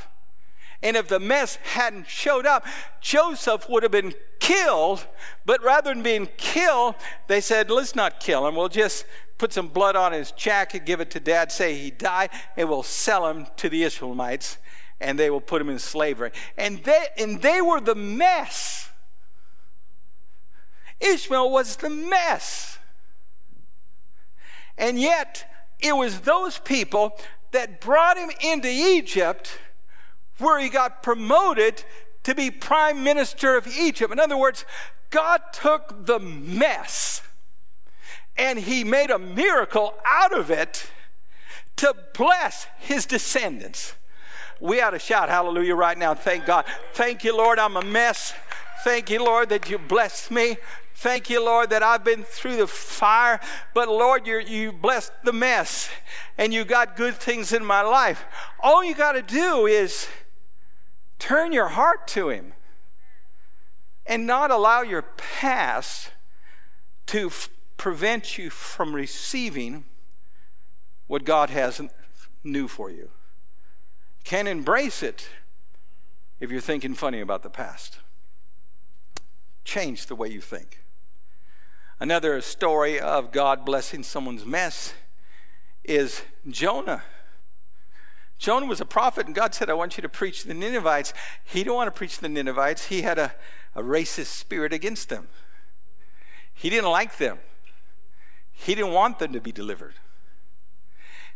And 0.83 0.97
if 0.97 1.09
the 1.09 1.21
mess 1.21 1.57
hadn't 1.57 2.09
showed 2.09 2.47
up, 2.47 2.67
Joseph 3.01 3.69
would 3.69 3.83
have 3.83 3.93
been 3.93 4.15
killed. 4.45 5.07
But 5.47 5.63
rather 5.63 5.93
than 5.93 6.03
being 6.03 6.29
killed, 6.37 6.97
they 7.27 7.41
said, 7.41 7.71
let's 7.71 7.95
not 7.95 8.21
kill 8.21 8.47
him. 8.47 8.55
We'll 8.55 8.69
just 8.69 9.07
put 9.39 9.53
some 9.53 9.69
blood 9.69 9.97
on 9.97 10.13
his 10.13 10.33
jacket, 10.33 10.85
give 10.85 11.01
it 11.01 11.11
to 11.13 11.21
dad, 11.21 11.51
say 11.51 11.75
he 11.75 11.91
died, 11.91 12.31
and 12.57 12.69
we'll 12.69 12.83
sell 12.83 13.29
him 13.29 13.47
to 13.57 13.69
the 13.69 13.83
Ishmaelites, 13.83 14.59
and 15.01 15.19
they 15.19 15.31
will 15.31 15.41
put 15.41 15.61
him 15.61 15.71
in 15.71 15.79
slavery. 15.79 16.31
And 16.57 16.83
they, 16.85 17.07
and 17.19 17.41
they 17.41 17.61
were 17.61 17.81
the 17.81 17.95
mess. 17.95 18.91
Ishmael 21.01 21.51
was 21.51 21.77
the 21.77 21.91
mess. 21.91 22.79
And 24.77 25.01
yet, 25.01 25.51
it 25.81 25.97
was 25.97 26.21
those 26.21 26.59
people 26.59 27.19
that 27.53 27.81
brought 27.81 28.17
him 28.17 28.31
into 28.43 28.69
Egypt 28.69 29.59
where 30.39 30.59
he 30.59 30.69
got 30.69 31.03
promoted 31.03 31.85
to 32.25 32.35
be 32.35 32.51
prime 32.51 33.05
minister 33.05 33.57
of 33.57 33.67
Egypt. 33.67 34.13
In 34.13 34.19
other 34.19 34.37
words, 34.37 34.65
God 35.11 35.41
took 35.53 36.07
the 36.07 36.19
mess 36.19 37.23
and 38.37 38.59
he 38.59 38.83
made 38.83 39.11
a 39.11 39.19
miracle 39.19 39.95
out 40.05 40.37
of 40.37 40.51
it 40.51 40.91
to 41.77 41.95
bless 42.15 42.67
his 42.79 43.07
descendants. 43.07 43.95
We 44.61 44.81
ought 44.81 44.91
to 44.91 44.99
shout 44.99 45.29
hallelujah 45.29 45.75
right 45.75 45.97
now. 45.97 46.15
Thank 46.15 46.47
God. 46.47 46.65
Thank 46.93 47.25
you, 47.25 47.37
Lord, 47.37 47.59
I'm 47.59 47.77
a 47.77 47.83
mess. 47.83 48.35
Thank 48.83 49.11
you, 49.11 49.25
Lord, 49.25 49.49
that 49.51 49.69
you 49.71 49.79
blessed 49.79 50.31
me. 50.31 50.57
Thank 50.97 51.29
you, 51.29 51.45
Lord, 51.45 51.71
that 51.71 51.83
I've 51.83 52.05
been 52.05 52.23
through 52.23 52.57
the 52.57 52.67
fire, 52.67 53.41
but 53.75 53.89
Lord, 53.89 54.27
you 54.27 54.39
you 54.39 54.73
blessed 54.73 55.13
the 55.25 55.33
mess 55.33 55.91
and 56.39 56.55
you 56.55 56.65
got 56.65 56.97
good 56.97 57.17
things 57.17 57.53
in 57.53 57.65
my 57.65 57.83
life. 57.83 58.25
All 58.61 58.85
you 58.85 58.95
got 58.95 59.13
to 59.13 59.23
do 59.23 59.67
is 59.67 60.07
turn 61.25 61.53
your 61.53 61.69
heart 61.69 62.07
to 62.07 62.29
Him 62.29 62.53
and 64.05 64.27
not 64.27 64.51
allow 64.51 64.83
your 64.83 65.01
past 65.01 66.11
to 67.07 67.29
f- 67.29 67.49
prevent 67.79 68.37
you 68.37 68.51
from 68.51 68.95
receiving 68.95 69.85
what 71.07 71.25
God 71.25 71.49
has 71.49 71.81
new 72.43 72.69
for 72.69 72.91
you. 72.91 73.09
Can 74.23 74.47
embrace 74.47 75.03
it 75.03 75.31
if 76.41 76.51
you're 76.51 76.61
thinking 76.61 76.93
funny 76.95 77.21
about 77.21 77.43
the 77.43 77.49
past. 77.49 78.01
Change 79.65 80.07
the 80.07 80.15
way 80.15 80.29
you 80.29 80.43
think. 80.43 80.85
Another 81.99 82.39
story 82.43 83.01
of 83.01 83.33
God 83.33 83.65
blessing 83.65 84.03
someone's 84.03 84.45
mess 84.45 84.93
is 85.85 86.21
Jonah. 86.47 87.03
Jonah 88.45 88.67
was 88.67 88.79
a 88.79 88.85
prophet, 88.85 89.25
and 89.25 89.35
God 89.35 89.55
said, 89.55 89.71
I 89.71 89.73
want 89.73 89.97
you 89.97 90.03
to 90.03 90.09
preach 90.09 90.43
to 90.43 90.49
the 90.49 90.53
Ninevites. 90.53 91.15
He 91.43 91.61
didn't 91.61 91.77
want 91.77 91.87
to 91.87 91.99
preach 91.99 92.17
to 92.17 92.21
the 92.21 92.29
Ninevites. 92.29 92.89
He 92.89 93.01
had 93.01 93.19
a, 93.19 93.33
a 93.75 93.83
racist 93.83 94.27
spirit 94.27 94.71
against 94.71 95.09
them. 95.09 95.29
He 96.53 96.69
didn't 96.69 96.91
like 96.91 97.17
them. 97.17 97.39
He 98.53 98.75
didn't 98.75 98.93
want 98.93 99.19
them 99.19 99.33
to 99.33 99.41
be 99.41 99.51
delivered. 99.51 99.95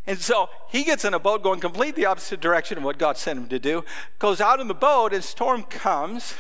And 0.07 0.19
so 0.19 0.51
he 0.69 0.85
gets 0.85 1.03
in 1.03 1.15
a 1.15 1.19
boat 1.19 1.43
going 1.43 1.61
completely 1.61 2.05
opposite 2.05 2.43
direction 2.43 2.77
of 2.77 2.85
what 2.85 2.99
God 2.99 3.17
sent 3.17 3.39
him 3.39 3.49
to 3.49 3.59
do, 3.59 3.87
goes 4.19 4.39
out 4.39 4.61
in 4.61 4.69
the 4.69 4.75
boat, 4.75 5.15
and 5.15 5.25
storm 5.25 5.63
comes, 5.63 6.35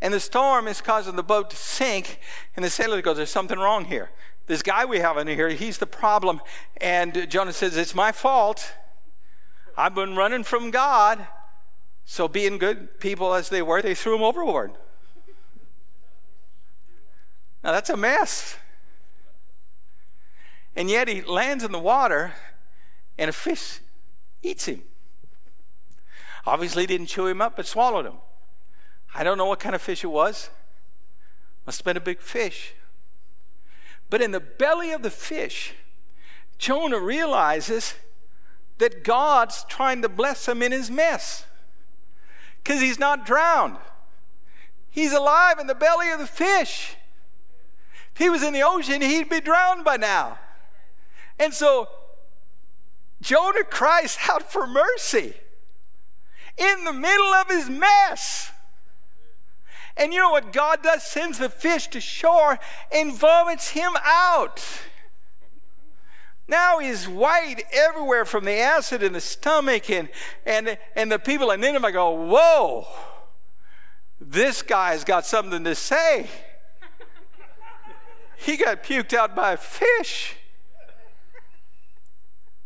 and 0.00 0.14
the 0.14 0.20
storm 0.20 0.68
is 0.68 0.80
causing 0.80 1.16
the 1.16 1.22
boat 1.22 1.50
to 1.50 1.56
sink. 1.56 2.18
And 2.56 2.64
the 2.64 2.70
sailor 2.70 3.02
goes, 3.02 3.18
There's 3.18 3.28
something 3.28 3.58
wrong 3.58 3.84
here. 3.84 4.10
This 4.46 4.62
guy 4.62 4.86
we 4.86 5.00
have 5.00 5.18
in 5.18 5.28
here, 5.28 5.50
he's 5.50 5.76
the 5.76 5.86
problem. 5.86 6.40
And 6.80 7.28
Jonah 7.28 7.52
says, 7.52 7.76
It's 7.76 7.94
my 7.94 8.10
fault. 8.10 8.72
I've 9.76 9.94
been 9.94 10.16
running 10.16 10.44
from 10.44 10.70
God. 10.70 11.26
So, 12.04 12.28
being 12.28 12.58
good 12.58 13.00
people 13.00 13.32
as 13.32 13.48
they 13.48 13.62
were, 13.62 13.80
they 13.80 13.94
threw 13.94 14.16
him 14.16 14.22
overboard. 14.22 14.72
Now, 17.62 17.72
that's 17.72 17.90
a 17.90 17.96
mess. 17.96 18.56
And 20.74 20.90
yet, 20.90 21.06
he 21.06 21.22
lands 21.22 21.62
in 21.62 21.70
the 21.70 21.78
water, 21.78 22.32
and 23.16 23.30
a 23.30 23.32
fish 23.32 23.80
eats 24.42 24.66
him. 24.66 24.82
Obviously, 26.44 26.86
didn't 26.86 27.06
chew 27.06 27.26
him 27.26 27.40
up, 27.40 27.56
but 27.56 27.66
swallowed 27.66 28.06
him. 28.06 28.16
I 29.14 29.22
don't 29.22 29.38
know 29.38 29.46
what 29.46 29.60
kind 29.60 29.74
of 29.74 29.82
fish 29.82 30.02
it 30.02 30.08
was. 30.08 30.50
Must 31.66 31.78
have 31.78 31.84
been 31.84 31.96
a 31.96 32.00
big 32.00 32.20
fish. 32.20 32.74
But 34.10 34.20
in 34.20 34.32
the 34.32 34.40
belly 34.40 34.90
of 34.90 35.02
the 35.02 35.10
fish, 35.10 35.74
Jonah 36.58 36.98
realizes 36.98 37.94
that 38.78 39.04
God's 39.04 39.64
trying 39.64 40.02
to 40.02 40.08
bless 40.08 40.48
him 40.48 40.62
in 40.62 40.72
his 40.72 40.90
mess 40.90 41.46
because 42.62 42.80
he's 42.80 42.98
not 42.98 43.26
drowned. 43.26 43.76
He's 44.90 45.12
alive 45.12 45.58
in 45.58 45.66
the 45.66 45.74
belly 45.74 46.10
of 46.10 46.18
the 46.18 46.26
fish. 46.26 46.96
If 48.14 48.18
he 48.18 48.28
was 48.28 48.42
in 48.42 48.52
the 48.52 48.62
ocean, 48.62 49.00
he'd 49.00 49.28
be 49.28 49.40
drowned 49.40 49.84
by 49.84 49.96
now. 49.96 50.38
And 51.38 51.54
so 51.54 51.88
Jonah 53.20 53.64
cries 53.64 54.18
out 54.30 54.50
for 54.50 54.66
mercy 54.66 55.34
in 56.58 56.84
the 56.84 56.92
middle 56.92 57.32
of 57.34 57.48
his 57.48 57.70
mess. 57.70 58.50
And 59.96 60.12
you 60.12 60.20
know 60.20 60.30
what 60.30 60.52
God 60.52 60.82
does? 60.82 61.02
Sends 61.02 61.38
the 61.38 61.48
fish 61.48 61.86
to 61.88 62.00
shore 62.00 62.58
and 62.90 63.14
vomits 63.14 63.70
him 63.70 63.92
out. 64.02 64.64
Now 66.48 66.78
he's 66.78 67.08
white 67.08 67.64
everywhere 67.72 68.24
from 68.24 68.44
the 68.44 68.58
acid 68.58 69.02
in 69.02 69.12
the 69.12 69.20
stomach, 69.20 69.90
and, 69.90 70.08
and, 70.44 70.76
and 70.96 71.10
the 71.10 71.18
people 71.18 71.50
in 71.50 71.60
Nineveh 71.60 71.92
go, 71.92 72.10
Whoa, 72.10 72.86
this 74.20 74.62
guy's 74.62 75.04
got 75.04 75.24
something 75.24 75.64
to 75.64 75.74
say. 75.74 76.28
he 78.36 78.56
got 78.56 78.82
puked 78.82 79.14
out 79.14 79.34
by 79.34 79.52
a 79.52 79.56
fish. 79.56 80.36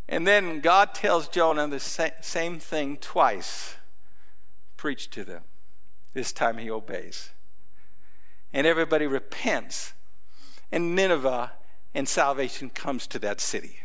And 0.09 0.27
then 0.27 0.61
God 0.61 0.95
tells 0.95 1.29
Jonah 1.29 1.67
the 1.67 1.81
same 1.81 2.59
thing 2.61 2.97
twice 2.97 3.77
preach 4.77 5.11
to 5.11 5.25
them. 5.25 5.43
This 6.13 6.33
time 6.33 6.59
he 6.59 6.71
obeys. 6.71 7.31
And 8.53 8.67
everybody 8.67 9.07
repents. 9.07 9.95
And 10.71 10.95
Nineveh 10.95 11.53
and 11.97 12.07
salvation 12.07 12.69
comes 12.69 13.07
to 13.07 13.19
that 13.19 13.41
city. 13.41 13.79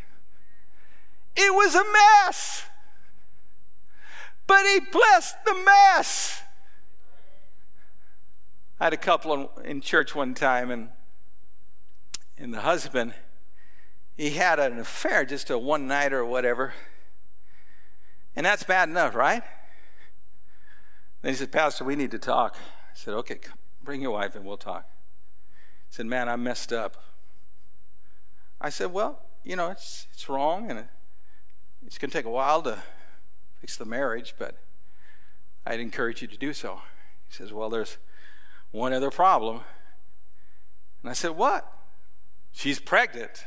It 1.34 1.54
was 1.54 1.76
a 1.76 1.84
mess. 1.94 2.66
But 4.46 4.66
he 4.66 4.82
blessed 4.82 5.36
the 5.46 5.54
mess. 5.54 6.42
I 8.82 8.84
had 8.84 8.94
a 8.94 8.98
couple 8.98 9.50
in 9.64 9.80
church 9.80 10.14
one 10.14 10.34
time, 10.34 10.72
and, 10.72 10.90
and 12.38 12.54
the 12.54 12.60
husband, 12.60 13.14
he 14.18 14.32
had 14.32 14.60
an 14.60 14.78
affair, 14.78 15.24
just 15.24 15.50
a 15.50 15.58
one 15.58 15.88
night 15.88 16.12
or 16.12 16.26
whatever. 16.26 16.74
And 18.36 18.46
that's 18.46 18.64
bad 18.64 18.90
enough, 18.90 19.16
right? 19.16 19.44
Then 21.22 21.32
he 21.32 21.38
said, 21.38 21.54
Pastor, 21.54 21.86
we 21.86 21.96
need 21.96 22.12
to 22.12 22.20
talk. 22.20 22.58
I 22.58 22.94
said, 22.94 23.14
okay, 23.14 23.40
bring 23.82 24.02
your 24.02 24.12
wife 24.12 24.36
and 24.36 24.44
we'll 24.44 24.58
talk. 24.58 24.90
He 25.88 25.96
said, 25.96 26.08
man, 26.08 26.28
I 26.28 26.36
messed 26.36 26.74
up. 26.74 27.02
I 28.62 28.70
said, 28.70 28.94
well, 28.94 29.20
you 29.44 29.56
know, 29.56 29.72
it's, 29.72 30.08
it's 30.14 30.30
wrong 30.30 30.70
and 30.70 30.86
it's 31.86 31.98
going 31.98 32.12
to 32.12 32.18
take 32.18 32.26
a 32.26 32.30
while 32.30 32.62
to 32.62 32.84
fix 33.60 33.76
the 33.76 33.86
marriage, 33.86 34.36
but 34.38 34.58
I'd 35.66 35.80
encourage 35.80 36.22
you 36.22 36.28
to 36.28 36.38
do 36.38 36.54
so. 36.54 36.82
He 37.28 37.34
says, 37.34 37.52
well, 37.52 37.70
there's 37.70 37.98
one 38.70 38.94
other 38.94 39.10
problem. 39.10 39.62
And 41.02 41.10
I 41.10 41.14
said, 41.14 41.32
what? 41.32 41.72
She's 42.52 42.80
pregnant. 42.80 43.46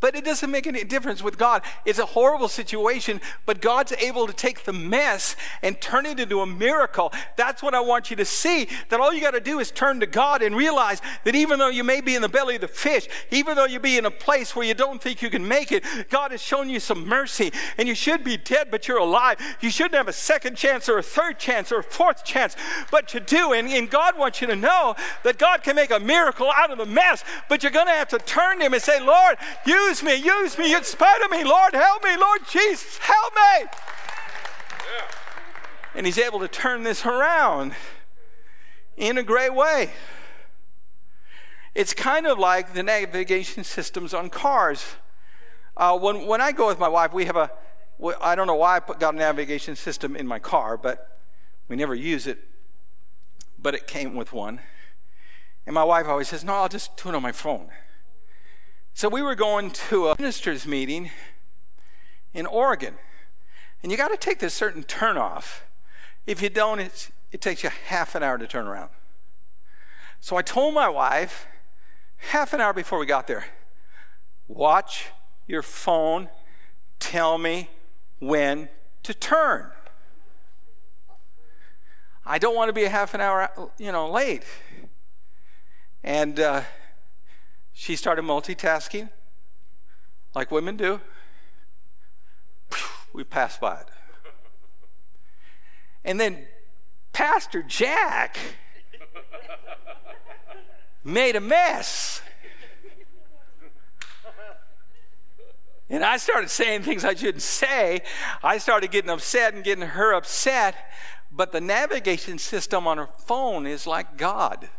But 0.00 0.16
it 0.16 0.24
doesn't 0.24 0.50
make 0.50 0.66
any 0.66 0.82
difference 0.82 1.22
with 1.22 1.38
God. 1.38 1.62
It's 1.84 2.00
a 2.00 2.06
horrible 2.06 2.48
situation, 2.48 3.20
but 3.46 3.60
God's 3.60 3.92
able 3.92 4.26
to 4.26 4.32
take 4.32 4.64
the 4.64 4.72
mess 4.72 5.36
and 5.62 5.80
turn 5.80 6.04
it 6.04 6.18
into 6.18 6.40
a 6.40 6.46
miracle. 6.46 7.12
That's 7.36 7.62
what 7.62 7.74
I 7.74 7.80
want 7.80 8.10
you 8.10 8.16
to 8.16 8.24
see. 8.24 8.68
That 8.88 8.98
all 8.98 9.14
you 9.14 9.20
got 9.20 9.32
to 9.32 9.40
do 9.40 9.60
is 9.60 9.70
turn 9.70 10.00
to 10.00 10.06
God 10.06 10.42
and 10.42 10.56
realize 10.56 11.00
that 11.22 11.36
even 11.36 11.60
though 11.60 11.68
you 11.68 11.84
may 11.84 12.00
be 12.00 12.16
in 12.16 12.22
the 12.22 12.28
belly 12.28 12.56
of 12.56 12.62
the 12.62 12.68
fish, 12.68 13.06
even 13.30 13.54
though 13.54 13.66
you 13.66 13.78
be 13.78 13.96
in 13.96 14.04
a 14.04 14.10
place 14.10 14.56
where 14.56 14.66
you 14.66 14.74
don't 14.74 15.00
think 15.00 15.22
you 15.22 15.30
can 15.30 15.46
make 15.46 15.70
it, 15.70 15.84
God 16.10 16.32
has 16.32 16.42
shown 16.42 16.68
you 16.68 16.80
some 16.80 17.06
mercy. 17.06 17.52
And 17.78 17.86
you 17.86 17.94
should 17.94 18.24
be 18.24 18.36
dead, 18.36 18.68
but 18.72 18.88
you're 18.88 18.98
alive. 18.98 19.38
You 19.60 19.70
shouldn't 19.70 19.94
have 19.94 20.08
a 20.08 20.12
second 20.12 20.56
chance 20.56 20.88
or 20.88 20.98
a 20.98 21.04
third 21.04 21.38
chance 21.38 21.70
or 21.70 21.78
a 21.78 21.84
fourth 21.84 22.24
chance, 22.24 22.56
but 22.90 23.14
you 23.14 23.20
do. 23.20 23.52
And, 23.52 23.68
and 23.68 23.88
God 23.88 24.18
wants 24.18 24.40
you 24.40 24.48
to 24.48 24.56
know 24.56 24.96
that 25.22 25.38
God 25.38 25.62
can 25.62 25.76
make 25.76 25.92
a 25.92 26.00
miracle 26.00 26.50
out 26.50 26.72
of 26.72 26.78
the 26.78 26.86
mess, 26.86 27.22
but 27.48 27.62
you're 27.62 27.70
going 27.70 27.86
to 27.86 27.92
have 27.92 28.08
to 28.08 28.18
turn 28.18 28.58
to 28.58 28.64
Him 28.64 28.74
and 28.74 28.82
say, 28.82 29.00
Lord, 29.00 29.36
you 29.64 29.83
Use 29.88 30.02
me, 30.02 30.14
use 30.14 30.56
me 30.56 30.74
in 30.74 30.82
spite 30.82 31.22
of 31.22 31.30
me. 31.30 31.44
Lord, 31.44 31.74
help 31.74 32.02
me. 32.04 32.16
Lord 32.16 32.40
Jesus, 32.48 32.98
help 32.98 33.34
me. 33.34 33.68
Yeah. 33.68 35.06
And 35.94 36.06
he's 36.06 36.18
able 36.18 36.40
to 36.40 36.48
turn 36.48 36.82
this 36.82 37.04
around 37.04 37.74
in 38.96 39.18
a 39.18 39.22
great 39.22 39.54
way. 39.54 39.90
It's 41.74 41.92
kind 41.92 42.26
of 42.26 42.38
like 42.38 42.72
the 42.72 42.82
navigation 42.82 43.64
systems 43.64 44.14
on 44.14 44.30
cars. 44.30 44.96
Uh, 45.76 45.98
when, 45.98 46.26
when 46.26 46.40
I 46.40 46.52
go 46.52 46.66
with 46.66 46.78
my 46.78 46.88
wife, 46.88 47.12
we 47.12 47.26
have 47.26 47.36
a, 47.36 47.50
I 48.20 48.34
don't 48.34 48.46
know 48.46 48.54
why 48.54 48.76
I 48.76 48.80
put, 48.80 49.00
got 49.00 49.14
a 49.14 49.18
navigation 49.18 49.76
system 49.76 50.16
in 50.16 50.26
my 50.26 50.38
car, 50.38 50.76
but 50.76 51.18
we 51.68 51.76
never 51.76 51.94
use 51.94 52.26
it. 52.26 52.38
But 53.58 53.74
it 53.74 53.86
came 53.86 54.14
with 54.14 54.32
one. 54.32 54.60
And 55.66 55.74
my 55.74 55.84
wife 55.84 56.06
always 56.06 56.28
says, 56.28 56.44
No, 56.44 56.54
I'll 56.54 56.68
just 56.68 56.96
do 56.96 57.08
it 57.08 57.14
on 57.14 57.22
my 57.22 57.32
phone. 57.32 57.68
So 58.96 59.08
we 59.08 59.22
were 59.22 59.34
going 59.34 59.72
to 59.72 60.08
a 60.08 60.16
ministers' 60.16 60.68
meeting 60.68 61.10
in 62.32 62.46
Oregon. 62.46 62.94
And 63.82 63.90
you 63.90 63.98
got 63.98 64.12
to 64.12 64.16
take 64.16 64.38
this 64.38 64.54
certain 64.54 64.84
turnoff. 64.84 65.62
If 66.28 66.40
you 66.40 66.48
don't, 66.48 66.78
it 66.78 67.40
takes 67.40 67.64
you 67.64 67.70
half 67.88 68.14
an 68.14 68.22
hour 68.22 68.38
to 68.38 68.46
turn 68.46 68.68
around. 68.68 68.90
So 70.20 70.36
I 70.36 70.42
told 70.42 70.74
my 70.74 70.88
wife 70.88 71.48
half 72.18 72.52
an 72.52 72.60
hour 72.60 72.72
before 72.72 73.00
we 73.00 73.06
got 73.06 73.26
there 73.26 73.46
watch 74.46 75.06
your 75.48 75.62
phone, 75.62 76.28
tell 77.00 77.36
me 77.36 77.70
when 78.20 78.68
to 79.02 79.12
turn. 79.12 79.72
I 82.24 82.38
don't 82.38 82.54
want 82.54 82.68
to 82.68 82.72
be 82.72 82.84
a 82.84 82.90
half 82.90 83.12
an 83.12 83.20
hour, 83.20 83.50
you 83.76 83.90
know, 83.90 84.08
late. 84.08 84.44
And 86.04 86.38
uh, 86.38 86.62
she 87.74 87.96
started 87.96 88.24
multitasking, 88.24 89.10
like 90.34 90.50
women 90.50 90.76
do. 90.76 91.00
We 93.12 93.24
passed 93.24 93.60
by 93.60 93.80
it. 93.80 93.88
And 96.04 96.18
then 96.20 96.46
Pastor 97.12 97.62
Jack 97.62 98.36
made 101.04 101.36
a 101.36 101.40
mess. 101.40 102.22
And 105.90 106.04
I 106.04 106.16
started 106.16 106.50
saying 106.50 106.82
things 106.82 107.04
I 107.04 107.14
shouldn't 107.14 107.42
say. 107.42 108.00
I 108.42 108.58
started 108.58 108.90
getting 108.90 109.10
upset 109.10 109.54
and 109.54 109.62
getting 109.62 109.86
her 109.86 110.12
upset. 110.14 110.74
But 111.30 111.52
the 111.52 111.60
navigation 111.60 112.38
system 112.38 112.86
on 112.86 112.98
her 112.98 113.06
phone 113.06 113.66
is 113.66 113.86
like 113.86 114.16
God, 114.16 114.70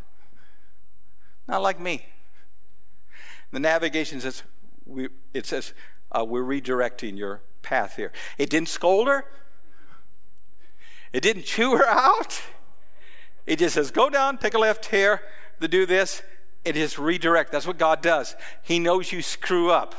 not 1.47 1.61
like 1.61 1.79
me. 1.79 2.05
The 3.51 3.59
navigation 3.59 4.19
says, 4.21 4.43
we, 4.85 5.09
it 5.33 5.45
says, 5.45 5.73
uh, 6.11 6.25
we're 6.25 6.43
redirecting 6.43 7.17
your 7.17 7.41
path 7.61 7.95
here. 7.95 8.11
It 8.37 8.49
didn't 8.49 8.69
scold 8.69 9.07
her, 9.07 9.25
it 11.13 11.21
didn't 11.21 11.45
chew 11.45 11.77
her 11.77 11.87
out. 11.87 12.41
It 13.45 13.59
just 13.59 13.75
says, 13.75 13.91
go 13.91 14.09
down, 14.09 14.37
take 14.39 14.55
a 14.55 14.59
left 14.59 14.87
here 14.87 15.21
to 15.61 15.67
do 15.67 15.85
this. 15.85 16.23
It 16.63 16.73
just 16.73 16.97
redirect. 16.97 17.51
That's 17.51 17.67
what 17.67 17.77
God 17.77 18.01
does. 18.01 18.35
He 18.63 18.79
knows 18.79 19.11
you 19.11 19.21
screw 19.21 19.69
up 19.69 19.93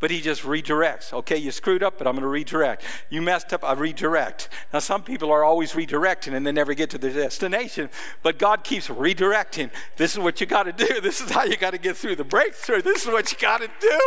but 0.00 0.10
he 0.10 0.20
just 0.20 0.42
redirects. 0.42 1.12
Okay, 1.12 1.36
you 1.36 1.50
screwed 1.50 1.82
up, 1.82 1.98
but 1.98 2.06
I'm 2.06 2.14
going 2.14 2.22
to 2.22 2.28
redirect. 2.28 2.84
You 3.10 3.20
messed 3.20 3.52
up, 3.52 3.64
I 3.64 3.72
redirect. 3.72 4.48
Now, 4.72 4.78
some 4.78 5.02
people 5.02 5.30
are 5.32 5.42
always 5.42 5.72
redirecting 5.72 6.34
and 6.34 6.46
they 6.46 6.52
never 6.52 6.74
get 6.74 6.90
to 6.90 6.98
their 6.98 7.12
destination, 7.12 7.90
but 8.22 8.38
God 8.38 8.62
keeps 8.62 8.88
redirecting. 8.88 9.70
This 9.96 10.12
is 10.12 10.18
what 10.18 10.40
you 10.40 10.46
got 10.46 10.64
to 10.64 10.72
do. 10.72 10.86
This 11.08 11.20
is 11.20 11.30
how 11.30 11.44
you 11.44 11.56
got 11.56 11.70
to 11.70 11.78
get 11.78 11.96
through 11.96 12.16
the 12.16 12.24
breakthrough. 12.24 12.82
This 12.82 13.06
is 13.06 13.12
what 13.12 13.32
you 13.32 13.38
got 13.38 13.60
to 13.62 13.70
do. 13.80 14.00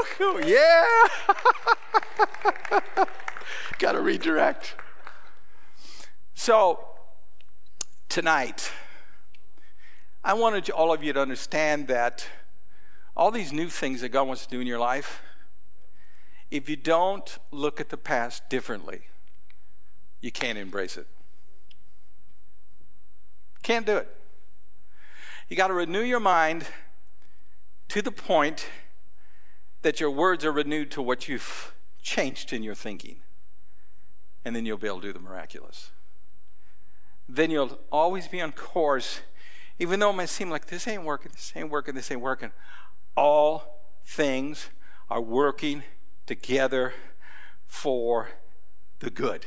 Yeah. 0.45 0.97
got 3.79 3.93
to 3.93 4.01
redirect. 4.01 4.75
So, 6.35 6.85
tonight, 8.07 8.71
I 10.23 10.33
wanted 10.35 10.69
all 10.69 10.93
of 10.93 11.03
you 11.03 11.13
to 11.13 11.21
understand 11.21 11.87
that 11.87 12.27
all 13.15 13.31
these 13.31 13.51
new 13.51 13.69
things 13.69 14.01
that 14.01 14.09
God 14.09 14.27
wants 14.27 14.45
to 14.45 14.49
do 14.49 14.59
in 14.59 14.67
your 14.67 14.79
life, 14.79 15.21
if 16.51 16.67
you 16.69 16.75
don't 16.75 17.39
look 17.49 17.79
at 17.79 17.89
the 17.89 17.97
past 17.97 18.47
differently, 18.49 19.07
you 20.19 20.31
can't 20.31 20.57
embrace 20.57 20.97
it. 20.97 21.07
Can't 23.63 23.85
do 23.85 23.95
it. 23.97 24.13
You 25.47 25.55
got 25.55 25.67
to 25.67 25.73
renew 25.73 26.01
your 26.01 26.19
mind 26.19 26.67
to 27.87 28.01
the 28.01 28.11
point 28.11 28.67
that 29.81 29.99
your 29.99 30.11
words 30.11 30.45
are 30.45 30.51
renewed 30.51 30.91
to 30.91 31.01
what 31.01 31.27
you've 31.27 31.73
changed 32.01 32.53
in 32.53 32.63
your 32.63 32.75
thinking. 32.75 33.17
And 34.43 34.55
then 34.55 34.65
you'll 34.65 34.77
be 34.77 34.87
able 34.87 35.01
to 35.01 35.07
do 35.07 35.13
the 35.13 35.19
miraculous. 35.19 35.91
Then 37.27 37.49
you'll 37.49 37.79
always 37.91 38.27
be 38.27 38.41
on 38.41 38.51
course, 38.51 39.21
even 39.79 39.99
though 39.99 40.09
it 40.09 40.13
might 40.13 40.29
seem 40.29 40.49
like 40.49 40.67
this 40.67 40.87
ain't 40.87 41.03
working, 41.03 41.31
this 41.33 41.53
ain't 41.55 41.69
working, 41.69 41.95
this 41.95 42.11
ain't 42.11 42.21
working. 42.21 42.51
All 43.15 43.81
things 44.05 44.69
are 45.09 45.21
working 45.21 45.83
together 46.31 46.93
for 47.67 48.29
the 48.99 49.09
good. 49.09 49.45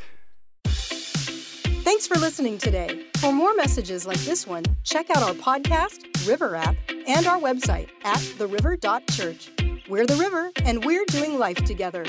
Thanks 0.67 2.07
for 2.07 2.19
listening 2.19 2.59
today. 2.59 3.07
For 3.21 3.33
more 3.33 3.55
messages 3.55 4.07
like 4.07 4.19
this 4.19 4.47
one, 4.47 4.65
check 4.83 5.09
out 5.09 5.23
our 5.23 5.33
podcast, 5.33 6.29
River 6.29 6.57
app, 6.57 6.77
and 7.07 7.27
our 7.27 7.39
website 7.39 7.89
at 8.05 8.19
theriver.church. 8.19 9.51
We're 9.89 10.05
the 10.05 10.17
river, 10.17 10.51
and 10.63 10.85
we're 10.85 11.07
doing 11.07 11.39
life 11.39 11.65
together. 11.65 12.05